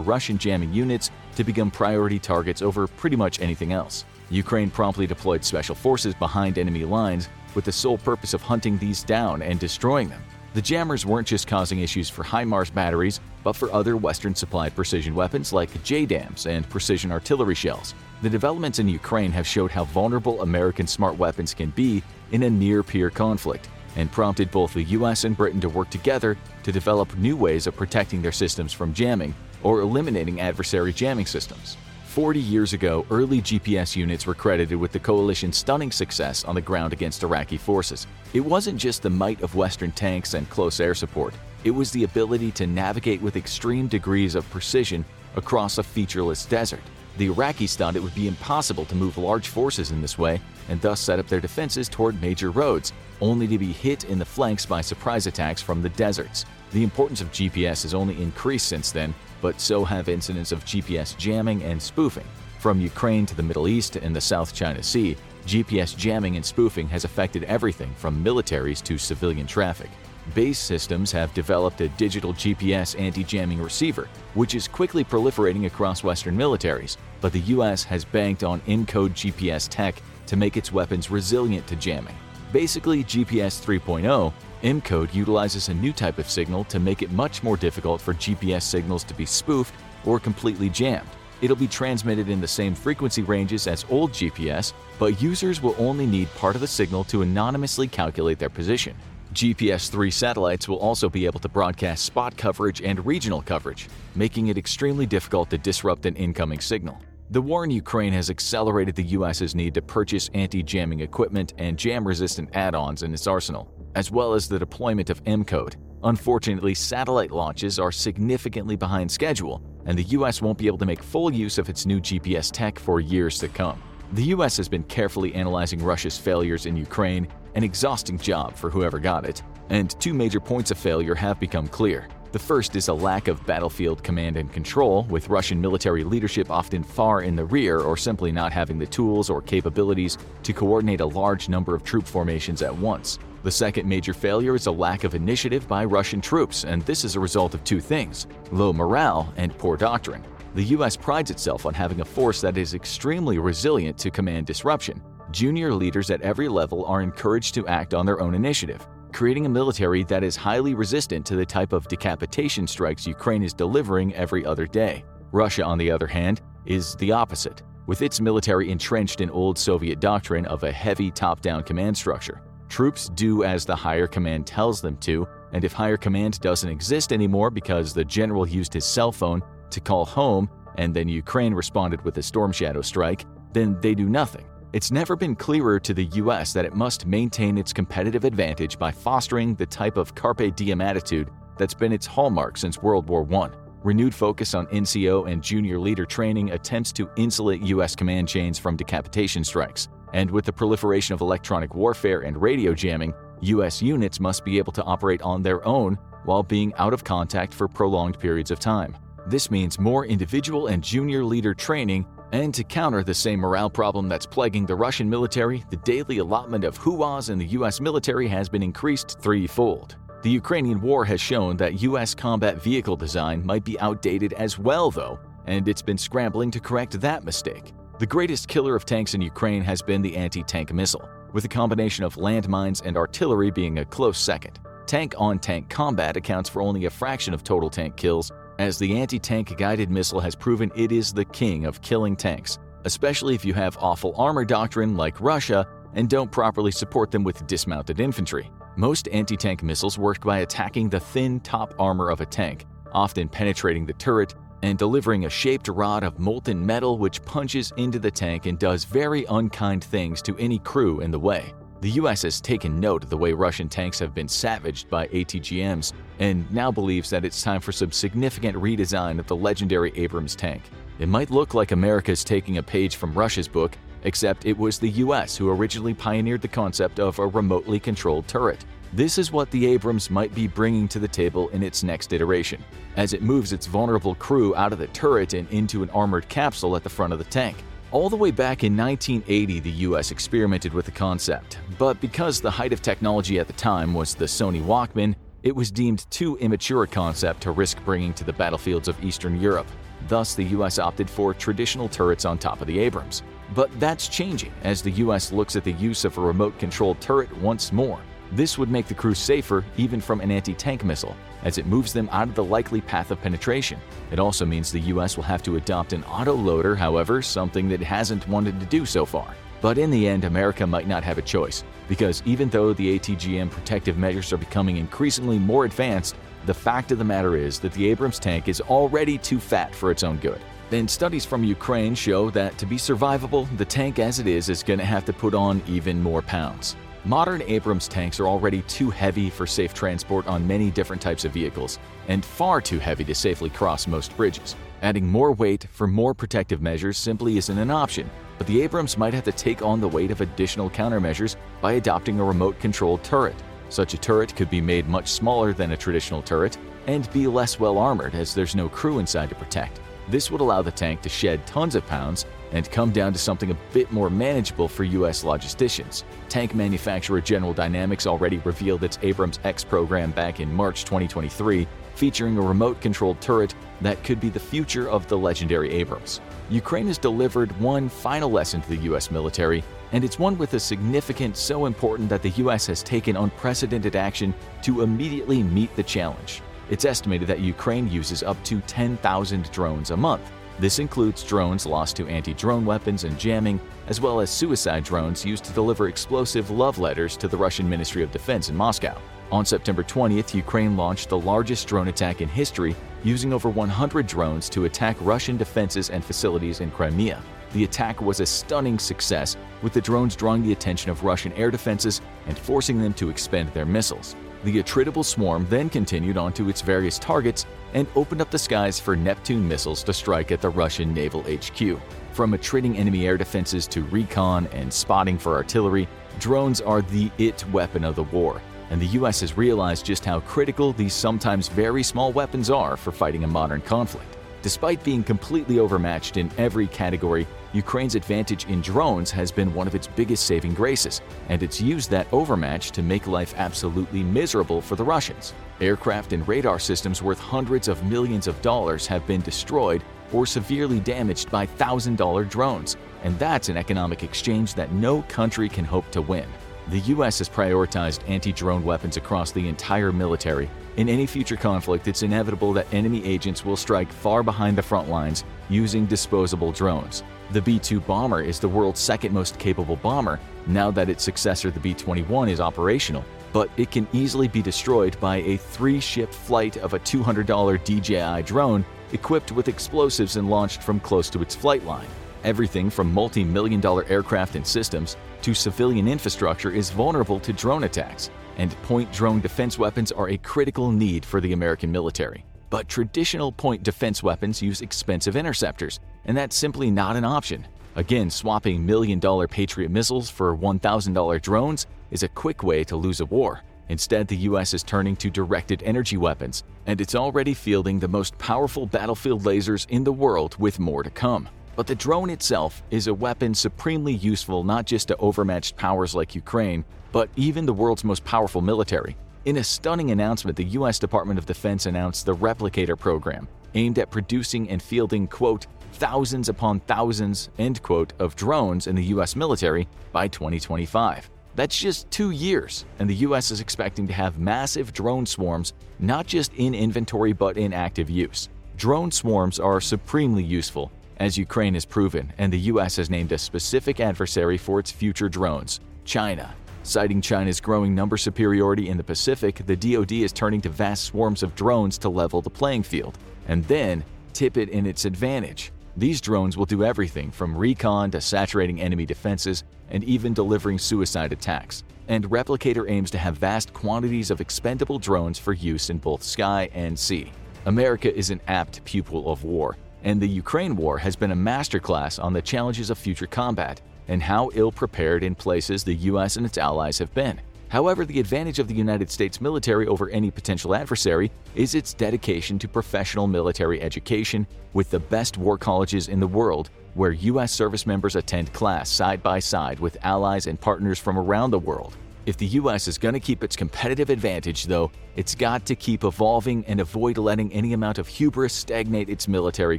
Russian 0.00 0.38
jamming 0.38 0.72
units 0.72 1.10
to 1.36 1.44
become 1.44 1.70
priority 1.70 2.18
targets 2.18 2.62
over 2.62 2.86
pretty 2.86 3.16
much 3.16 3.40
anything 3.40 3.72
else. 3.72 4.04
Ukraine 4.30 4.70
promptly 4.70 5.06
deployed 5.06 5.44
special 5.44 5.74
forces 5.74 6.14
behind 6.14 6.58
enemy 6.58 6.84
lines 6.84 7.28
with 7.54 7.64
the 7.64 7.72
sole 7.72 7.98
purpose 7.98 8.34
of 8.34 8.42
hunting 8.42 8.78
these 8.78 9.02
down 9.02 9.42
and 9.42 9.58
destroying 9.60 10.08
them. 10.08 10.22
The 10.54 10.62
jammers 10.62 11.06
weren't 11.06 11.26
just 11.26 11.46
causing 11.46 11.80
issues 11.80 12.10
for 12.10 12.22
HIMARS 12.22 12.74
batteries, 12.74 13.20
but 13.42 13.54
for 13.54 13.72
other 13.72 13.96
Western 13.96 14.34
supplied 14.34 14.74
precision 14.74 15.14
weapons 15.14 15.52
like 15.52 15.70
JDAMs 15.82 16.46
and 16.46 16.68
precision 16.68 17.10
artillery 17.10 17.54
shells. 17.54 17.94
The 18.20 18.28
developments 18.30 18.78
in 18.78 18.88
Ukraine 18.88 19.32
have 19.32 19.46
showed 19.46 19.70
how 19.70 19.84
vulnerable 19.84 20.42
American 20.42 20.86
smart 20.86 21.16
weapons 21.16 21.54
can 21.54 21.70
be 21.70 22.02
in 22.32 22.42
a 22.42 22.50
near 22.50 22.82
peer 22.82 23.10
conflict, 23.10 23.68
and 23.96 24.10
prompted 24.10 24.50
both 24.50 24.74
the 24.74 24.84
US 24.84 25.24
and 25.24 25.36
Britain 25.36 25.60
to 25.60 25.68
work 25.68 25.90
together 25.90 26.36
to 26.62 26.72
develop 26.72 27.16
new 27.16 27.36
ways 27.36 27.66
of 27.66 27.76
protecting 27.76 28.22
their 28.22 28.32
systems 28.32 28.72
from 28.72 28.94
jamming 28.94 29.34
or 29.62 29.80
eliminating 29.80 30.40
adversary 30.40 30.92
jamming 30.92 31.26
systems. 31.26 31.76
40 32.06 32.40
years 32.40 32.74
ago, 32.74 33.06
early 33.10 33.40
GPS 33.40 33.96
units 33.96 34.26
were 34.26 34.34
credited 34.34 34.78
with 34.78 34.92
the 34.92 34.98
coalition's 34.98 35.56
stunning 35.56 35.90
success 35.90 36.44
on 36.44 36.54
the 36.54 36.60
ground 36.60 36.92
against 36.92 37.22
Iraqi 37.22 37.56
forces. 37.56 38.06
It 38.34 38.40
wasn't 38.40 38.78
just 38.78 39.02
the 39.02 39.08
might 39.08 39.40
of 39.40 39.54
Western 39.54 39.92
tanks 39.92 40.34
and 40.34 40.48
close 40.50 40.78
air 40.78 40.94
support, 40.94 41.32
it 41.64 41.70
was 41.70 41.90
the 41.90 42.04
ability 42.04 42.50
to 42.52 42.66
navigate 42.66 43.22
with 43.22 43.36
extreme 43.36 43.86
degrees 43.86 44.34
of 44.34 44.48
precision 44.50 45.04
across 45.36 45.78
a 45.78 45.82
featureless 45.82 46.44
desert. 46.44 46.82
The 47.18 47.28
Iraqis 47.28 47.76
thought 47.76 47.96
it 47.96 48.02
would 48.02 48.14
be 48.14 48.28
impossible 48.28 48.84
to 48.86 48.94
move 48.94 49.16
large 49.16 49.48
forces 49.48 49.90
in 49.90 50.02
this 50.02 50.18
way 50.18 50.40
and 50.68 50.80
thus 50.80 51.00
set 51.00 51.18
up 51.18 51.28
their 51.28 51.40
defenses 51.40 51.88
toward 51.88 52.20
major 52.20 52.50
roads, 52.50 52.92
only 53.22 53.46
to 53.46 53.56
be 53.56 53.72
hit 53.72 54.04
in 54.04 54.18
the 54.18 54.24
flanks 54.24 54.66
by 54.66 54.80
surprise 54.80 55.26
attacks 55.26 55.62
from 55.62 55.80
the 55.80 55.88
deserts. 55.90 56.44
The 56.72 56.82
importance 56.82 57.20
of 57.20 57.30
GPS 57.30 57.84
has 57.84 57.94
only 57.94 58.20
increased 58.20 58.66
since 58.66 58.90
then, 58.90 59.14
but 59.40 59.60
so 59.60 59.84
have 59.84 60.08
incidents 60.08 60.52
of 60.52 60.64
GPS 60.64 61.16
jamming 61.16 61.62
and 61.62 61.80
spoofing. 61.80 62.26
From 62.58 62.80
Ukraine 62.80 63.24
to 63.26 63.36
the 63.36 63.42
Middle 63.42 63.68
East 63.68 63.96
and 63.96 64.14
the 64.14 64.20
South 64.20 64.52
China 64.52 64.82
Sea, 64.82 65.16
GPS 65.46 65.96
jamming 65.96 66.36
and 66.36 66.44
spoofing 66.44 66.88
has 66.88 67.04
affected 67.04 67.44
everything 67.44 67.94
from 67.94 68.22
militaries 68.24 68.82
to 68.84 68.98
civilian 68.98 69.46
traffic. 69.46 69.90
BAE 70.34 70.52
Systems 70.52 71.10
have 71.12 71.34
developed 71.34 71.80
a 71.80 71.88
digital 71.90 72.32
GPS 72.32 72.98
anti 72.98 73.24
jamming 73.24 73.60
receiver, 73.60 74.08
which 74.34 74.54
is 74.54 74.68
quickly 74.68 75.04
proliferating 75.04 75.66
across 75.66 76.04
Western 76.04 76.36
militaries, 76.36 76.96
but 77.20 77.32
the 77.32 77.40
US 77.40 77.82
has 77.84 78.04
banked 78.04 78.44
on 78.44 78.62
M-code 78.68 79.14
GPS 79.14 79.68
tech 79.68 80.00
to 80.26 80.36
make 80.36 80.56
its 80.56 80.72
weapons 80.72 81.10
resilient 81.10 81.66
to 81.66 81.76
jamming. 81.76 82.14
Basically, 82.52 83.02
GPS 83.02 83.64
3.0, 83.64 84.30
M-code 84.62 85.14
utilizes 85.14 85.70
a 85.70 85.74
new 85.74 85.90
type 85.92 86.18
of 86.18 86.28
signal 86.28 86.64
to 86.64 86.78
make 86.78 87.00
it 87.00 87.10
much 87.10 87.42
more 87.42 87.56
difficult 87.56 87.98
for 87.98 88.12
GPS 88.12 88.62
signals 88.62 89.04
to 89.04 89.14
be 89.14 89.24
spoofed 89.24 89.74
or 90.04 90.20
completely 90.20 90.68
jammed. 90.68 91.08
It'll 91.40 91.56
be 91.56 91.66
transmitted 91.66 92.28
in 92.28 92.42
the 92.42 92.46
same 92.46 92.74
frequency 92.74 93.22
ranges 93.22 93.66
as 93.66 93.86
old 93.88 94.12
GPS, 94.12 94.74
but 94.98 95.20
users 95.20 95.62
will 95.62 95.74
only 95.78 96.04
need 96.04 96.32
part 96.34 96.54
of 96.54 96.60
the 96.60 96.66
signal 96.66 97.04
to 97.04 97.22
anonymously 97.22 97.88
calculate 97.88 98.38
their 98.38 98.50
position. 98.50 98.94
GPS 99.32 99.88
3 99.88 100.10
satellites 100.10 100.68
will 100.68 100.76
also 100.76 101.08
be 101.08 101.24
able 101.24 101.40
to 101.40 101.48
broadcast 101.48 102.04
spot 102.04 102.36
coverage 102.36 102.82
and 102.82 103.04
regional 103.06 103.40
coverage, 103.40 103.88
making 104.14 104.48
it 104.48 104.58
extremely 104.58 105.06
difficult 105.06 105.48
to 105.48 105.56
disrupt 105.56 106.04
an 106.04 106.14
incoming 106.16 106.60
signal. 106.60 107.00
The 107.30 107.40
war 107.40 107.64
in 107.64 107.70
Ukraine 107.70 108.12
has 108.12 108.28
accelerated 108.28 108.94
the 108.94 109.16
US's 109.16 109.54
need 109.54 109.74
to 109.74 109.82
purchase 109.82 110.28
anti 110.34 110.62
jamming 110.62 111.00
equipment 111.00 111.54
and 111.56 111.78
jam 111.78 112.06
resistant 112.06 112.50
add 112.52 112.74
ons 112.74 113.02
in 113.02 113.14
its 113.14 113.26
arsenal, 113.26 113.72
as 113.94 114.10
well 114.10 114.34
as 114.34 114.48
the 114.48 114.58
deployment 114.58 115.08
of 115.08 115.22
M-code. 115.24 115.76
Unfortunately, 116.04 116.74
satellite 116.74 117.30
launches 117.30 117.78
are 117.78 117.92
significantly 117.92 118.76
behind 118.76 119.10
schedule, 119.10 119.62
and 119.86 119.96
the 119.96 120.16
US 120.18 120.42
won't 120.42 120.58
be 120.58 120.66
able 120.66 120.78
to 120.78 120.86
make 120.86 121.02
full 121.02 121.32
use 121.32 121.58
of 121.58 121.68
its 121.68 121.86
new 121.86 122.00
GPS 122.00 122.50
tech 122.50 122.78
for 122.78 123.00
years 123.00 123.38
to 123.38 123.48
come. 123.48 123.80
The 124.12 124.24
US 124.24 124.56
has 124.58 124.68
been 124.68 124.82
carefully 124.84 125.34
analyzing 125.34 125.82
Russia's 125.82 126.18
failures 126.18 126.66
in 126.66 126.76
Ukraine, 126.76 127.28
an 127.54 127.64
exhausting 127.64 128.18
job 128.18 128.56
for 128.56 128.68
whoever 128.68 128.98
got 128.98 129.24
it, 129.24 129.42
and 129.70 129.98
two 130.00 130.12
major 130.12 130.40
points 130.40 130.70
of 130.70 130.76
failure 130.76 131.14
have 131.14 131.40
become 131.40 131.66
clear. 131.68 132.08
The 132.32 132.38
first 132.38 132.76
is 132.76 132.88
a 132.88 132.94
lack 132.94 133.28
of 133.28 133.44
battlefield 133.44 134.02
command 134.02 134.38
and 134.38 134.50
control, 134.50 135.02
with 135.10 135.28
Russian 135.28 135.60
military 135.60 136.02
leadership 136.02 136.50
often 136.50 136.82
far 136.82 137.20
in 137.20 137.36
the 137.36 137.44
rear 137.44 137.80
or 137.80 137.94
simply 137.94 138.32
not 138.32 138.54
having 138.54 138.78
the 138.78 138.86
tools 138.86 139.28
or 139.28 139.42
capabilities 139.42 140.16
to 140.44 140.54
coordinate 140.54 141.02
a 141.02 141.06
large 141.06 141.50
number 141.50 141.74
of 141.74 141.84
troop 141.84 142.06
formations 142.06 142.62
at 142.62 142.74
once. 142.74 143.18
The 143.42 143.50
second 143.50 143.86
major 143.86 144.14
failure 144.14 144.54
is 144.54 144.64
a 144.64 144.72
lack 144.72 145.04
of 145.04 145.14
initiative 145.14 145.68
by 145.68 145.84
Russian 145.84 146.22
troops, 146.22 146.64
and 146.64 146.80
this 146.86 147.04
is 147.04 147.16
a 147.16 147.20
result 147.20 147.52
of 147.52 147.62
two 147.64 147.82
things 147.82 148.26
low 148.50 148.72
morale 148.72 149.30
and 149.36 149.56
poor 149.58 149.76
doctrine. 149.76 150.24
The 150.54 150.64
US 150.76 150.96
prides 150.96 151.30
itself 151.30 151.66
on 151.66 151.74
having 151.74 152.00
a 152.00 152.04
force 152.04 152.40
that 152.40 152.56
is 152.56 152.72
extremely 152.72 153.38
resilient 153.38 153.98
to 153.98 154.10
command 154.10 154.46
disruption. 154.46 155.02
Junior 155.32 155.74
leaders 155.74 156.10
at 156.10 156.22
every 156.22 156.48
level 156.48 156.86
are 156.86 157.02
encouraged 157.02 157.52
to 157.56 157.66
act 157.66 157.92
on 157.92 158.06
their 158.06 158.20
own 158.20 158.34
initiative 158.34 158.86
creating 159.12 159.46
a 159.46 159.48
military 159.48 160.04
that 160.04 160.24
is 160.24 160.36
highly 160.36 160.74
resistant 160.74 161.24
to 161.26 161.36
the 161.36 161.46
type 161.46 161.72
of 161.72 161.88
decapitation 161.88 162.66
strikes 162.66 163.06
Ukraine 163.06 163.42
is 163.42 163.52
delivering 163.52 164.14
every 164.14 164.44
other 164.44 164.66
day. 164.66 165.04
Russia, 165.32 165.64
on 165.64 165.78
the 165.78 165.90
other 165.90 166.06
hand, 166.06 166.40
is 166.66 166.94
the 166.96 167.12
opposite, 167.12 167.62
with 167.86 168.02
its 168.02 168.20
military 168.20 168.70
entrenched 168.70 169.20
in 169.20 169.30
old 169.30 169.58
Soviet 169.58 170.00
doctrine 170.00 170.46
of 170.46 170.62
a 170.62 170.72
heavy 170.72 171.10
top 171.10 171.40
down 171.40 171.62
command 171.62 171.96
structure. 171.96 172.42
Troops 172.68 173.10
do 173.10 173.44
as 173.44 173.64
the 173.64 173.76
higher 173.76 174.06
command 174.06 174.46
tells 174.46 174.80
them 174.80 174.96
to, 174.98 175.28
and 175.52 175.64
if 175.64 175.72
higher 175.72 175.96
command 175.96 176.40
doesn't 176.40 176.70
exist 176.70 177.12
anymore 177.12 177.50
because 177.50 177.92
the 177.92 178.04
general 178.04 178.48
used 178.48 178.72
his 178.72 178.84
cell 178.84 179.12
phone 179.12 179.42
to 179.70 179.80
call 179.80 180.04
home 180.04 180.48
and 180.76 180.94
then 180.94 181.08
Ukraine 181.08 181.52
responded 181.52 182.02
with 182.02 182.16
a 182.18 182.22
Storm 182.22 182.52
Shadow 182.52 182.80
strike, 182.80 183.26
then 183.52 183.78
they 183.80 183.94
do 183.94 184.08
nothing. 184.08 184.46
It's 184.72 184.90
never 184.90 185.16
been 185.16 185.36
clearer 185.36 185.78
to 185.80 185.92
the 185.92 186.06
US 186.14 186.54
that 186.54 186.64
it 186.64 186.74
must 186.74 187.04
maintain 187.04 187.58
its 187.58 187.74
competitive 187.74 188.24
advantage 188.24 188.78
by 188.78 188.90
fostering 188.90 189.54
the 189.54 189.66
type 189.66 189.98
of 189.98 190.14
carpe 190.14 190.56
diem 190.56 190.80
attitude 190.80 191.28
that's 191.58 191.74
been 191.74 191.92
its 191.92 192.06
hallmark 192.06 192.56
since 192.56 192.80
World 192.80 193.06
War 193.06 193.28
I. 193.34 193.50
Renewed 193.82 194.14
focus 194.14 194.54
on 194.54 194.66
NCO 194.68 195.30
and 195.30 195.42
junior 195.42 195.78
leader 195.78 196.06
training 196.06 196.52
attempts 196.52 196.90
to 196.92 197.10
insulate 197.16 197.60
US 197.64 197.94
command 197.94 198.28
chains 198.28 198.58
from 198.58 198.74
decapitation 198.74 199.44
strikes. 199.44 199.88
And 200.14 200.30
with 200.30 200.46
the 200.46 200.52
proliferation 200.54 201.12
of 201.12 201.20
electronic 201.20 201.74
warfare 201.74 202.20
and 202.20 202.40
radio 202.40 202.72
jamming, 202.72 203.12
US 203.42 203.82
units 203.82 204.20
must 204.20 204.42
be 204.42 204.56
able 204.56 204.72
to 204.72 204.84
operate 204.84 205.20
on 205.20 205.42
their 205.42 205.62
own 205.68 205.98
while 206.24 206.42
being 206.42 206.72
out 206.76 206.94
of 206.94 207.04
contact 207.04 207.52
for 207.52 207.68
prolonged 207.68 208.18
periods 208.18 208.50
of 208.50 208.58
time. 208.58 208.96
This 209.26 209.50
means 209.50 209.78
more 209.78 210.06
individual 210.06 210.68
and 210.68 210.82
junior 210.82 211.22
leader 211.24 211.52
training 211.52 212.06
and 212.32 212.52
to 212.54 212.64
counter 212.64 213.02
the 213.02 213.14
same 213.14 213.40
morale 213.40 213.70
problem 213.70 214.08
that's 214.08 214.26
plaguing 214.26 214.66
the 214.66 214.74
Russian 214.74 215.08
military, 215.08 215.64
the 215.70 215.76
daily 215.76 216.18
allotment 216.18 216.64
of 216.64 216.78
HUAs 216.78 217.30
in 217.30 217.38
the 217.38 217.46
US 217.58 217.80
military 217.80 218.26
has 218.28 218.48
been 218.48 218.62
increased 218.62 219.18
threefold. 219.20 219.96
The 220.22 220.30
Ukrainian 220.30 220.80
war 220.80 221.04
has 221.04 221.20
shown 221.20 221.56
that 221.58 221.82
US 221.82 222.14
combat 222.14 222.62
vehicle 222.62 222.96
design 222.96 223.44
might 223.44 223.64
be 223.64 223.78
outdated 223.80 224.32
as 224.34 224.58
well, 224.58 224.90
though, 224.90 225.18
and 225.46 225.68
it's 225.68 225.82
been 225.82 225.98
scrambling 225.98 226.50
to 226.52 226.60
correct 226.60 227.00
that 227.00 227.24
mistake. 227.24 227.72
The 227.98 228.06
greatest 228.06 228.48
killer 228.48 228.74
of 228.74 228.86
tanks 228.86 229.14
in 229.14 229.20
Ukraine 229.20 229.62
has 229.62 229.82
been 229.82 230.00
the 230.00 230.16
anti 230.16 230.42
tank 230.42 230.72
missile, 230.72 231.08
with 231.32 231.44
a 231.44 231.48
combination 231.48 232.04
of 232.04 232.14
landmines 232.14 232.82
and 232.84 232.96
artillery 232.96 233.50
being 233.50 233.78
a 233.78 233.84
close 233.84 234.18
second. 234.18 234.58
Tank 234.86 235.14
on 235.18 235.38
tank 235.38 235.68
combat 235.68 236.16
accounts 236.16 236.48
for 236.48 236.62
only 236.62 236.86
a 236.86 236.90
fraction 236.90 237.34
of 237.34 237.44
total 237.44 237.68
tank 237.68 237.96
kills, 237.96 238.32
as 238.58 238.78
the 238.78 238.96
anti 238.98 239.18
tank 239.18 239.56
guided 239.56 239.90
missile 239.90 240.20
has 240.20 240.34
proven 240.34 240.70
it 240.74 240.92
is 240.92 241.12
the 241.12 241.24
king 241.24 241.64
of 241.64 241.80
killing 241.82 242.16
tanks, 242.16 242.58
especially 242.84 243.34
if 243.34 243.44
you 243.44 243.54
have 243.54 243.78
awful 243.78 244.14
armor 244.16 244.44
doctrine 244.44 244.96
like 244.96 245.20
Russia 245.20 245.66
and 245.94 246.08
don't 246.08 246.32
properly 246.32 246.70
support 246.70 247.10
them 247.10 247.24
with 247.24 247.46
dismounted 247.46 248.00
infantry. 248.00 248.50
Most 248.76 249.08
anti 249.08 249.36
tank 249.36 249.62
missiles 249.62 249.98
work 249.98 250.24
by 250.24 250.38
attacking 250.38 250.88
the 250.88 251.00
thin 251.00 251.40
top 251.40 251.74
armor 251.78 252.10
of 252.10 252.20
a 252.20 252.26
tank, 252.26 252.66
often 252.92 253.28
penetrating 253.28 253.86
the 253.86 253.92
turret 253.94 254.34
and 254.62 254.78
delivering 254.78 255.26
a 255.26 255.30
shaped 255.30 255.68
rod 255.68 256.04
of 256.04 256.18
molten 256.18 256.64
metal 256.64 256.96
which 256.98 257.22
punches 257.24 257.72
into 257.76 257.98
the 257.98 258.10
tank 258.10 258.46
and 258.46 258.58
does 258.58 258.84
very 258.84 259.24
unkind 259.26 259.82
things 259.84 260.22
to 260.22 260.36
any 260.38 260.58
crew 260.58 261.00
in 261.00 261.10
the 261.10 261.18
way. 261.18 261.52
The 261.82 261.90
US 261.90 262.22
has 262.22 262.40
taken 262.40 262.78
note 262.78 263.02
of 263.02 263.10
the 263.10 263.16
way 263.16 263.32
Russian 263.32 263.68
tanks 263.68 263.98
have 263.98 264.14
been 264.14 264.28
savaged 264.28 264.88
by 264.88 265.08
ATGMs 265.08 265.92
and 266.20 266.48
now 266.52 266.70
believes 266.70 267.10
that 267.10 267.24
it's 267.24 267.42
time 267.42 267.60
for 267.60 267.72
some 267.72 267.90
significant 267.90 268.56
redesign 268.56 269.18
of 269.18 269.26
the 269.26 269.34
legendary 269.34 269.92
Abrams 269.96 270.36
tank. 270.36 270.62
It 271.00 271.08
might 271.08 271.32
look 271.32 271.54
like 271.54 271.72
America's 271.72 272.22
taking 272.22 272.58
a 272.58 272.62
page 272.62 272.94
from 272.94 273.12
Russia's 273.14 273.48
book, 273.48 273.76
except 274.04 274.46
it 274.46 274.56
was 274.56 274.78
the 274.78 274.90
US 274.90 275.36
who 275.36 275.50
originally 275.50 275.92
pioneered 275.92 276.40
the 276.40 276.46
concept 276.46 277.00
of 277.00 277.18
a 277.18 277.26
remotely 277.26 277.80
controlled 277.80 278.28
turret. 278.28 278.64
This 278.92 279.18
is 279.18 279.32
what 279.32 279.50
the 279.50 279.66
Abrams 279.66 280.08
might 280.08 280.32
be 280.36 280.46
bringing 280.46 280.86
to 280.86 281.00
the 281.00 281.08
table 281.08 281.48
in 281.48 281.64
its 281.64 281.82
next 281.82 282.12
iteration, 282.12 282.62
as 282.94 283.12
it 283.12 283.22
moves 283.22 283.52
its 283.52 283.66
vulnerable 283.66 284.14
crew 284.14 284.54
out 284.54 284.72
of 284.72 284.78
the 284.78 284.86
turret 284.86 285.34
and 285.34 285.50
into 285.50 285.82
an 285.82 285.90
armored 285.90 286.28
capsule 286.28 286.76
at 286.76 286.84
the 286.84 286.88
front 286.88 287.12
of 287.12 287.18
the 287.18 287.24
tank. 287.24 287.56
All 287.92 288.08
the 288.08 288.16
way 288.16 288.30
back 288.30 288.64
in 288.64 288.74
1980, 288.74 289.60
the 289.60 289.70
US 289.70 290.12
experimented 290.12 290.72
with 290.72 290.86
the 290.86 290.90
concept, 290.90 291.58
but 291.78 292.00
because 292.00 292.40
the 292.40 292.50
height 292.50 292.72
of 292.72 292.80
technology 292.80 293.38
at 293.38 293.46
the 293.46 293.52
time 293.52 293.92
was 293.92 294.14
the 294.14 294.24
Sony 294.24 294.64
Walkman, 294.64 295.14
It 295.42 295.54
was 295.54 295.70
deemed 295.70 296.08
too 296.10 296.38
immature 296.38 296.84
a 296.84 296.86
concept 296.86 297.42
to 297.42 297.50
risk 297.50 297.84
bringing 297.84 298.14
to 298.14 298.24
the 298.24 298.32
battlefields 298.32 298.88
of 298.88 299.02
Eastern 299.04 299.38
Europe. 299.38 299.66
Thus, 300.08 300.34
the 300.34 300.44
US 300.56 300.78
opted 300.78 301.10
for 301.10 301.34
traditional 301.34 301.88
turrets 301.88 302.24
on 302.24 302.38
top 302.38 302.60
of 302.62 302.66
the 302.66 302.78
Abrams. 302.78 303.22
But 303.54 303.68
that's 303.78 304.08
changing 304.08 304.52
as 304.62 304.80
the 304.80 304.92
US 305.04 305.32
looks 305.32 305.56
at 305.56 305.64
the 305.64 305.72
use 305.72 306.06
of 306.06 306.16
a 306.16 306.20
remote 306.20 306.58
controlled 306.58 307.00
turret 307.00 307.36
once 307.38 307.72
more. 307.72 308.00
This 308.30 308.56
would 308.56 308.70
make 308.70 308.86
the 308.86 308.94
crew 308.94 309.14
safer 309.14 309.64
even 309.76 310.00
from 310.00 310.20
an 310.20 310.30
anti 310.30 310.54
tank 310.54 310.84
missile, 310.84 311.14
as 311.44 311.58
it 311.58 311.66
moves 311.66 311.92
them 311.92 312.08
out 312.12 312.28
of 312.28 312.34
the 312.34 312.44
likely 312.44 312.80
path 312.80 313.10
of 313.10 313.20
penetration. 313.20 313.80
It 314.10 314.18
also 314.18 314.44
means 314.44 314.70
the 314.70 314.80
US 314.80 315.16
will 315.16 315.24
have 315.24 315.42
to 315.44 315.56
adopt 315.56 315.92
an 315.92 316.02
autoloader, 316.04 316.76
however, 316.76 317.22
something 317.22 317.68
that 317.68 317.80
hasn't 317.80 318.28
wanted 318.28 318.60
to 318.60 318.66
do 318.66 318.86
so 318.86 319.04
far. 319.04 319.34
But 319.60 319.78
in 319.78 319.90
the 319.90 320.08
end, 320.08 320.24
America 320.24 320.66
might 320.66 320.88
not 320.88 321.04
have 321.04 321.18
a 321.18 321.22
choice, 321.22 321.62
because 321.88 322.22
even 322.26 322.48
though 322.48 322.72
the 322.72 322.98
ATGM 322.98 323.50
protective 323.50 323.96
measures 323.96 324.32
are 324.32 324.38
becoming 324.38 324.76
increasingly 324.76 325.38
more 325.38 325.64
advanced, 325.64 326.16
the 326.46 326.54
fact 326.54 326.90
of 326.90 326.98
the 326.98 327.04
matter 327.04 327.36
is 327.36 327.60
that 327.60 327.72
the 327.72 327.88
Abrams 327.88 328.18
tank 328.18 328.48
is 328.48 328.60
already 328.60 329.16
too 329.18 329.38
fat 329.38 329.72
for 329.72 329.92
its 329.92 330.02
own 330.02 330.16
good. 330.16 330.40
Then 330.70 330.88
studies 330.88 331.24
from 331.24 331.44
Ukraine 331.44 331.94
show 331.94 332.30
that 332.30 332.58
to 332.58 332.66
be 332.66 332.76
survivable, 332.76 333.46
the 333.58 333.64
tank 333.64 333.98
as 333.98 334.18
it 334.18 334.26
is 334.26 334.48
is 334.48 334.62
going 334.62 334.78
to 334.78 334.84
have 334.84 335.04
to 335.04 335.12
put 335.12 335.34
on 335.34 335.62
even 335.68 336.02
more 336.02 336.22
pounds. 336.22 336.74
Modern 337.04 337.42
Abrams 337.42 337.88
tanks 337.88 338.20
are 338.20 338.28
already 338.28 338.62
too 338.62 338.88
heavy 338.88 339.28
for 339.28 339.44
safe 339.44 339.74
transport 339.74 340.24
on 340.28 340.46
many 340.46 340.70
different 340.70 341.02
types 341.02 341.24
of 341.24 341.32
vehicles, 341.32 341.80
and 342.06 342.24
far 342.24 342.60
too 342.60 342.78
heavy 342.78 343.02
to 343.02 343.14
safely 343.14 343.50
cross 343.50 343.88
most 343.88 344.16
bridges. 344.16 344.54
Adding 344.82 345.08
more 345.08 345.32
weight 345.32 345.66
for 345.72 345.88
more 345.88 346.14
protective 346.14 346.62
measures 346.62 346.96
simply 346.96 347.38
isn't 347.38 347.58
an 347.58 347.72
option, 347.72 348.08
but 348.38 348.46
the 348.46 348.62
Abrams 348.62 348.96
might 348.96 349.14
have 349.14 349.24
to 349.24 349.32
take 349.32 349.62
on 349.62 349.80
the 349.80 349.88
weight 349.88 350.12
of 350.12 350.20
additional 350.20 350.70
countermeasures 350.70 351.34
by 351.60 351.72
adopting 351.72 352.20
a 352.20 352.24
remote 352.24 352.60
controlled 352.60 353.02
turret. 353.02 353.36
Such 353.68 353.94
a 353.94 353.98
turret 353.98 354.36
could 354.36 354.48
be 354.48 354.60
made 354.60 354.88
much 354.88 355.08
smaller 355.08 355.52
than 355.52 355.72
a 355.72 355.76
traditional 355.76 356.22
turret 356.22 356.56
and 356.86 357.12
be 357.12 357.26
less 357.26 357.58
well 357.58 357.78
armored 357.78 358.14
as 358.14 358.32
there's 358.32 358.54
no 358.54 358.68
crew 358.68 359.00
inside 359.00 359.30
to 359.30 359.34
protect. 359.34 359.80
This 360.08 360.30
would 360.30 360.40
allow 360.40 360.62
the 360.62 360.70
tank 360.70 361.00
to 361.02 361.08
shed 361.08 361.44
tons 361.48 361.74
of 361.74 361.84
pounds 361.86 362.26
and 362.52 362.70
come 362.70 362.90
down 362.90 363.12
to 363.12 363.18
something 363.18 363.50
a 363.50 363.56
bit 363.72 363.90
more 363.90 364.10
manageable 364.10 364.68
for 364.68 364.84
U.S. 364.84 365.24
logisticians. 365.24 366.04
Tank 366.28 366.54
manufacturer 366.54 367.20
General 367.20 367.52
Dynamics 367.52 368.06
already 368.06 368.38
revealed 368.38 368.84
its 368.84 368.98
Abrams 369.02 369.40
X 369.44 369.64
program 369.64 370.12
back 370.12 370.40
in 370.40 370.52
March 370.52 370.84
2023, 370.84 371.66
featuring 371.94 372.38
a 372.38 372.42
remote 372.42 372.80
controlled 372.80 373.20
turret 373.20 373.54
that 373.80 374.02
could 374.04 374.20
be 374.20 374.28
the 374.28 374.40
future 374.40 374.88
of 374.88 375.06
the 375.08 375.16
legendary 375.18 375.70
Abrams. 375.72 376.20
Ukraine 376.50 376.86
has 376.86 376.98
delivered 376.98 377.58
one 377.60 377.88
final 377.88 378.30
lesson 378.30 378.60
to 378.62 378.68
the 378.68 378.76
U.S. 378.76 379.10
military, 379.10 379.64
and 379.92 380.04
it's 380.04 380.18
one 380.18 380.36
with 380.38 380.54
a 380.54 380.60
significance 380.60 381.38
so 381.38 381.66
important 381.66 382.08
that 382.08 382.22
the 382.22 382.30
U.S. 382.30 382.66
has 382.66 382.82
taken 382.82 383.16
unprecedented 383.16 383.96
action 383.96 384.34
to 384.62 384.82
immediately 384.82 385.42
meet 385.42 385.74
the 385.76 385.82
challenge. 385.82 386.42
It's 386.70 386.84
estimated 386.84 387.28
that 387.28 387.40
Ukraine 387.40 387.90
uses 387.90 388.22
up 388.22 388.42
to 388.44 388.60
10,000 388.62 389.50
drones 389.50 389.90
a 389.90 389.96
month. 389.96 390.30
This 390.58 390.78
includes 390.78 391.24
drones 391.24 391.66
lost 391.66 391.96
to 391.96 392.06
anti 392.08 392.34
drone 392.34 392.64
weapons 392.64 393.04
and 393.04 393.18
jamming, 393.18 393.60
as 393.86 394.00
well 394.00 394.20
as 394.20 394.30
suicide 394.30 394.84
drones 394.84 395.24
used 395.24 395.44
to 395.44 395.52
deliver 395.52 395.88
explosive 395.88 396.50
love 396.50 396.78
letters 396.78 397.16
to 397.16 397.28
the 397.28 397.36
Russian 397.36 397.68
Ministry 397.68 398.02
of 398.02 398.12
Defense 398.12 398.48
in 398.48 398.56
Moscow. 398.56 398.96
On 399.32 399.46
September 399.46 399.82
20th, 399.82 400.34
Ukraine 400.34 400.76
launched 400.76 401.08
the 401.08 401.18
largest 401.18 401.66
drone 401.66 401.88
attack 401.88 402.20
in 402.20 402.28
history, 402.28 402.76
using 403.02 403.32
over 403.32 403.48
100 403.48 404.06
drones 404.06 404.50
to 404.50 404.66
attack 404.66 404.96
Russian 405.00 405.38
defenses 405.38 405.88
and 405.88 406.04
facilities 406.04 406.60
in 406.60 406.70
Crimea. 406.70 407.22
The 407.54 407.64
attack 407.64 408.02
was 408.02 408.20
a 408.20 408.26
stunning 408.26 408.78
success, 408.78 409.36
with 409.62 409.72
the 409.72 409.80
drones 409.80 410.16
drawing 410.16 410.42
the 410.42 410.52
attention 410.52 410.90
of 410.90 411.02
Russian 411.02 411.32
air 411.32 411.50
defenses 411.50 412.02
and 412.26 412.36
forcing 412.36 412.80
them 412.80 412.92
to 412.94 413.08
expend 413.08 413.48
their 413.50 413.66
missiles. 413.66 414.16
The 414.44 414.60
attritable 414.60 415.04
swarm 415.04 415.46
then 415.48 415.70
continued 415.70 416.16
onto 416.16 416.48
its 416.48 416.62
various 416.62 416.98
targets 416.98 417.46
and 417.74 417.86
opened 417.94 418.20
up 418.20 418.30
the 418.30 418.38
skies 418.38 418.80
for 418.80 418.96
Neptune 418.96 419.46
missiles 419.46 419.84
to 419.84 419.92
strike 419.92 420.32
at 420.32 420.40
the 420.40 420.48
Russian 420.48 420.92
naval 420.92 421.22
HQ. 421.22 421.80
From 422.12 422.34
attriting 422.34 422.76
enemy 422.76 423.06
air 423.06 423.16
defenses 423.16 423.68
to 423.68 423.84
recon 423.84 424.48
and 424.48 424.72
spotting 424.72 425.16
for 425.16 425.34
artillery, 425.34 425.88
drones 426.18 426.60
are 426.60 426.82
the 426.82 427.08
it 427.18 427.48
weapon 427.50 427.84
of 427.84 427.94
the 427.94 428.02
war, 428.02 428.42
and 428.70 428.82
the 428.82 428.98
US 428.98 429.20
has 429.20 429.36
realized 429.36 429.86
just 429.86 430.04
how 430.04 430.18
critical 430.20 430.72
these 430.72 430.92
sometimes 430.92 431.46
very 431.46 431.84
small 431.84 432.12
weapons 432.12 432.50
are 432.50 432.76
for 432.76 432.90
fighting 432.90 433.22
a 433.22 433.28
modern 433.28 433.60
conflict. 433.60 434.16
Despite 434.42 434.82
being 434.82 435.04
completely 435.04 435.60
overmatched 435.60 436.16
in 436.16 436.32
every 436.36 436.66
category, 436.66 437.28
Ukraine's 437.52 437.94
advantage 437.94 438.46
in 438.46 438.62
drones 438.62 439.10
has 439.10 439.30
been 439.30 439.52
one 439.52 439.66
of 439.66 439.74
its 439.74 439.86
biggest 439.86 440.24
saving 440.24 440.54
graces, 440.54 441.02
and 441.28 441.42
it's 441.42 441.60
used 441.60 441.90
that 441.90 442.06
overmatch 442.10 442.70
to 442.70 442.82
make 442.82 443.06
life 443.06 443.34
absolutely 443.36 444.02
miserable 444.02 444.62
for 444.62 444.74
the 444.74 444.84
Russians. 444.84 445.34
Aircraft 445.60 446.14
and 446.14 446.26
radar 446.26 446.58
systems 446.58 447.02
worth 447.02 447.20
hundreds 447.20 447.68
of 447.68 447.84
millions 447.84 448.26
of 448.26 448.40
dollars 448.40 448.86
have 448.86 449.06
been 449.06 449.20
destroyed 449.20 449.84
or 450.14 450.24
severely 450.24 450.80
damaged 450.80 451.30
by 451.30 451.46
$1,000 451.46 452.28
drones, 452.30 452.76
and 453.04 453.18
that's 453.18 453.50
an 453.50 453.58
economic 453.58 454.02
exchange 454.02 454.54
that 454.54 454.72
no 454.72 455.02
country 455.02 455.48
can 455.48 455.64
hope 455.64 455.90
to 455.90 456.00
win. 456.00 456.26
The 456.68 456.80
US 456.80 457.18
has 457.18 457.28
prioritized 457.28 458.00
anti 458.08 458.32
drone 458.32 458.64
weapons 458.64 458.96
across 458.96 459.32
the 459.32 459.48
entire 459.48 459.92
military, 459.92 460.48
in 460.78 460.88
any 460.88 461.04
future 461.04 461.36
conflict, 461.36 461.86
it's 461.86 462.02
inevitable 462.02 462.54
that 462.54 462.72
enemy 462.72 463.04
agents 463.04 463.44
will 463.44 463.58
strike 463.58 463.92
far 463.92 464.22
behind 464.22 464.56
the 464.56 464.62
front 464.62 464.88
lines 464.88 465.22
using 465.50 465.84
disposable 465.84 466.50
drones. 466.50 467.02
The 467.32 467.42
B 467.42 467.58
2 467.58 467.80
bomber 467.80 468.22
is 468.22 468.40
the 468.40 468.48
world's 468.48 468.80
second 468.80 469.12
most 469.12 469.38
capable 469.38 469.76
bomber 469.76 470.18
now 470.46 470.70
that 470.70 470.88
its 470.88 471.04
successor, 471.04 471.50
the 471.50 471.60
B 471.60 471.74
21, 471.74 472.30
is 472.30 472.40
operational, 472.40 473.04
but 473.34 473.50
it 473.58 473.70
can 473.70 473.86
easily 473.92 474.28
be 474.28 474.40
destroyed 474.40 474.98
by 474.98 475.16
a 475.18 475.36
three 475.36 475.78
ship 475.78 476.10
flight 476.10 476.56
of 476.56 476.72
a 476.72 476.78
$200 476.78 477.62
DJI 477.64 478.22
drone 478.22 478.64
equipped 478.92 479.30
with 479.30 479.48
explosives 479.48 480.16
and 480.16 480.30
launched 480.30 480.62
from 480.62 480.80
close 480.80 481.10
to 481.10 481.20
its 481.20 481.34
flight 481.34 481.64
line. 481.66 481.88
Everything 482.24 482.70
from 482.70 482.92
multi 482.94 483.24
million 483.24 483.60
dollar 483.60 483.84
aircraft 483.90 484.36
and 484.36 484.46
systems 484.46 484.96
to 485.22 485.34
civilian 485.34 485.88
infrastructure 485.88 486.50
is 486.50 486.70
vulnerable 486.70 487.20
to 487.20 487.32
drone 487.32 487.64
attacks 487.64 488.10
and 488.36 488.50
point 488.62 488.90
drone 488.92 489.20
defense 489.20 489.58
weapons 489.58 489.92
are 489.92 490.10
a 490.10 490.18
critical 490.18 490.70
need 490.70 491.04
for 491.04 491.20
the 491.20 491.32
American 491.32 491.70
military. 491.70 492.24
But 492.50 492.68
traditional 492.68 493.32
point 493.32 493.62
defense 493.62 494.02
weapons 494.02 494.42
use 494.42 494.60
expensive 494.60 495.16
interceptors, 495.16 495.80
and 496.04 496.16
that's 496.16 496.36
simply 496.36 496.70
not 496.70 496.96
an 496.96 497.04
option. 497.04 497.46
Again, 497.76 498.10
swapping 498.10 498.64
million 498.64 498.98
dollar 498.98 499.26
Patriot 499.26 499.70
missiles 499.70 500.10
for 500.10 500.36
$1,000 500.36 501.22
drones 501.22 501.66
is 501.90 502.02
a 502.02 502.08
quick 502.08 502.42
way 502.42 502.64
to 502.64 502.76
lose 502.76 503.00
a 503.00 503.06
war. 503.06 503.42
Instead, 503.68 504.06
the 504.08 504.16
US 504.28 504.52
is 504.52 504.62
turning 504.62 504.96
to 504.96 505.08
directed 505.08 505.62
energy 505.62 505.96
weapons, 505.96 506.44
and 506.66 506.80
it's 506.80 506.94
already 506.94 507.32
fielding 507.32 507.78
the 507.78 507.88
most 507.88 508.18
powerful 508.18 508.66
battlefield 508.66 509.22
lasers 509.22 509.66
in 509.70 509.84
the 509.84 509.92
world 509.92 510.36
with 510.38 510.58
more 510.58 510.82
to 510.82 510.90
come. 510.90 511.28
But 511.54 511.66
the 511.66 511.74
drone 511.74 512.08
itself 512.08 512.62
is 512.70 512.86
a 512.86 512.94
weapon 512.94 513.34
supremely 513.34 513.92
useful 513.92 514.42
not 514.42 514.64
just 514.64 514.88
to 514.88 514.96
overmatched 514.96 515.56
powers 515.56 515.94
like 515.94 516.14
Ukraine, 516.14 516.64
but 516.92 517.10
even 517.16 517.44
the 517.44 517.52
world's 517.52 517.84
most 517.84 518.04
powerful 518.04 518.40
military. 518.40 518.96
In 519.26 519.36
a 519.36 519.44
stunning 519.44 519.90
announcement, 519.90 520.36
the 520.36 520.44
US 520.44 520.78
Department 520.78 521.18
of 521.18 521.26
Defense 521.26 521.66
announced 521.66 522.06
the 522.06 522.16
Replicator 522.16 522.78
program, 522.78 523.28
aimed 523.54 523.78
at 523.78 523.90
producing 523.90 524.48
and 524.48 524.62
fielding, 524.62 525.06
quote, 525.06 525.46
thousands 525.74 526.28
upon 526.28 526.60
thousands, 526.60 527.28
end 527.38 527.62
quote, 527.62 527.92
of 527.98 528.16
drones 528.16 528.66
in 528.66 528.74
the 528.74 528.84
US 528.84 529.14
military 529.14 529.68
by 529.92 530.08
2025. 530.08 531.10
That's 531.34 531.58
just 531.58 531.90
two 531.90 532.10
years, 532.10 532.64
and 532.78 532.88
the 532.88 532.96
US 533.06 533.30
is 533.30 533.40
expecting 533.40 533.86
to 533.86 533.92
have 533.92 534.18
massive 534.18 534.72
drone 534.72 535.06
swarms 535.06 535.52
not 535.78 536.06
just 536.06 536.32
in 536.34 536.54
inventory 536.54 537.12
but 537.12 537.36
in 537.36 537.52
active 537.52 537.90
use. 537.90 538.28
Drone 538.56 538.90
swarms 538.90 539.40
are 539.40 539.60
supremely 539.60 540.22
useful, 540.22 540.70
as 540.98 541.18
Ukraine 541.18 541.54
has 541.54 541.64
proven, 541.64 542.12
and 542.18 542.32
the 542.32 542.38
US 542.38 542.76
has 542.76 542.90
named 542.90 543.12
a 543.12 543.18
specific 543.18 543.80
adversary 543.80 544.38
for 544.38 544.58
its 544.58 544.70
future 544.70 545.08
drones 545.08 545.60
China. 545.84 546.34
Citing 546.64 547.00
China's 547.00 547.40
growing 547.40 547.74
number 547.74 547.96
superiority 547.96 548.68
in 548.68 548.76
the 548.76 548.84
Pacific, 548.84 549.42
the 549.46 549.56
DoD 549.56 549.92
is 549.92 550.12
turning 550.12 550.40
to 550.42 550.48
vast 550.48 550.84
swarms 550.84 551.22
of 551.22 551.34
drones 551.34 551.76
to 551.78 551.88
level 551.88 552.22
the 552.22 552.30
playing 552.30 552.62
field, 552.62 552.96
and 553.26 553.44
then 553.44 553.84
tip 554.12 554.36
it 554.36 554.48
in 554.48 554.66
its 554.66 554.84
advantage. 554.84 555.52
These 555.76 556.00
drones 556.00 556.36
will 556.36 556.46
do 556.46 556.64
everything 556.64 557.10
from 557.10 557.36
recon 557.36 557.90
to 557.92 558.00
saturating 558.00 558.60
enemy 558.60 558.86
defenses 558.86 559.42
and 559.70 559.82
even 559.84 560.14
delivering 560.14 560.58
suicide 560.58 561.12
attacks. 561.12 561.64
And 561.88 562.08
Replicator 562.10 562.70
aims 562.70 562.90
to 562.92 562.98
have 562.98 563.16
vast 563.16 563.52
quantities 563.52 564.10
of 564.10 564.20
expendable 564.20 564.78
drones 564.78 565.18
for 565.18 565.32
use 565.32 565.70
in 565.70 565.78
both 565.78 566.02
sky 566.02 566.48
and 566.52 566.78
sea. 566.78 567.10
America 567.46 567.92
is 567.92 568.10
an 568.10 568.20
apt 568.28 568.64
pupil 568.64 569.10
of 569.10 569.24
war, 569.24 569.56
and 569.82 570.00
the 570.00 570.08
Ukraine 570.08 570.56
war 570.56 570.78
has 570.78 570.96
been 570.96 571.10
a 571.12 571.16
masterclass 571.16 572.02
on 572.02 572.12
the 572.12 572.22
challenges 572.22 572.70
of 572.70 572.78
future 572.78 573.06
combat 573.06 573.60
and 573.88 574.02
how 574.02 574.30
ill 574.34 574.52
prepared 574.52 575.02
in 575.02 575.14
places 575.14 575.64
the 575.64 575.74
US 575.74 576.16
and 576.16 576.24
its 576.24 576.38
allies 576.38 576.78
have 576.78 576.94
been. 576.94 577.20
However, 577.48 577.84
the 577.84 578.00
advantage 578.00 578.38
of 578.38 578.48
the 578.48 578.54
United 578.54 578.90
States 578.90 579.20
military 579.20 579.66
over 579.66 579.90
any 579.90 580.10
potential 580.10 580.54
adversary 580.54 581.10
is 581.34 581.54
its 581.54 581.74
dedication 581.74 582.38
to 582.38 582.48
professional 582.48 583.06
military 583.06 583.60
education 583.60 584.26
with 584.54 584.70
the 584.70 584.80
best 584.80 585.18
war 585.18 585.36
colleges 585.36 585.88
in 585.88 586.00
the 586.00 586.06
world, 586.06 586.48
where 586.72 586.92
U.S. 586.92 587.30
service 587.30 587.66
members 587.66 587.94
attend 587.94 588.32
class 588.32 588.70
side 588.70 589.02
by 589.02 589.18
side 589.18 589.60
with 589.60 589.76
allies 589.82 590.28
and 590.28 590.40
partners 590.40 590.78
from 590.78 590.98
around 590.98 591.30
the 591.30 591.38
world. 591.38 591.76
If 592.04 592.16
the 592.16 592.26
US 592.26 592.66
is 592.66 592.78
going 592.78 592.94
to 592.94 593.00
keep 593.00 593.22
its 593.22 593.36
competitive 593.36 593.88
advantage, 593.88 594.46
though, 594.46 594.72
it's 594.96 595.14
got 595.14 595.46
to 595.46 595.54
keep 595.54 595.84
evolving 595.84 596.44
and 596.46 596.60
avoid 596.60 596.98
letting 596.98 597.32
any 597.32 597.52
amount 597.52 597.78
of 597.78 597.86
hubris 597.86 598.32
stagnate 598.32 598.88
its 598.88 599.06
military 599.06 599.58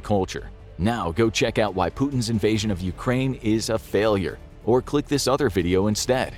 culture. 0.00 0.50
Now 0.76 1.10
go 1.12 1.30
check 1.30 1.58
out 1.58 1.74
why 1.74 1.88
Putin's 1.88 2.28
invasion 2.28 2.70
of 2.70 2.82
Ukraine 2.82 3.34
is 3.36 3.70
a 3.70 3.78
failure, 3.78 4.38
or 4.66 4.82
click 4.82 5.06
this 5.06 5.26
other 5.26 5.48
video 5.48 5.86
instead. 5.86 6.34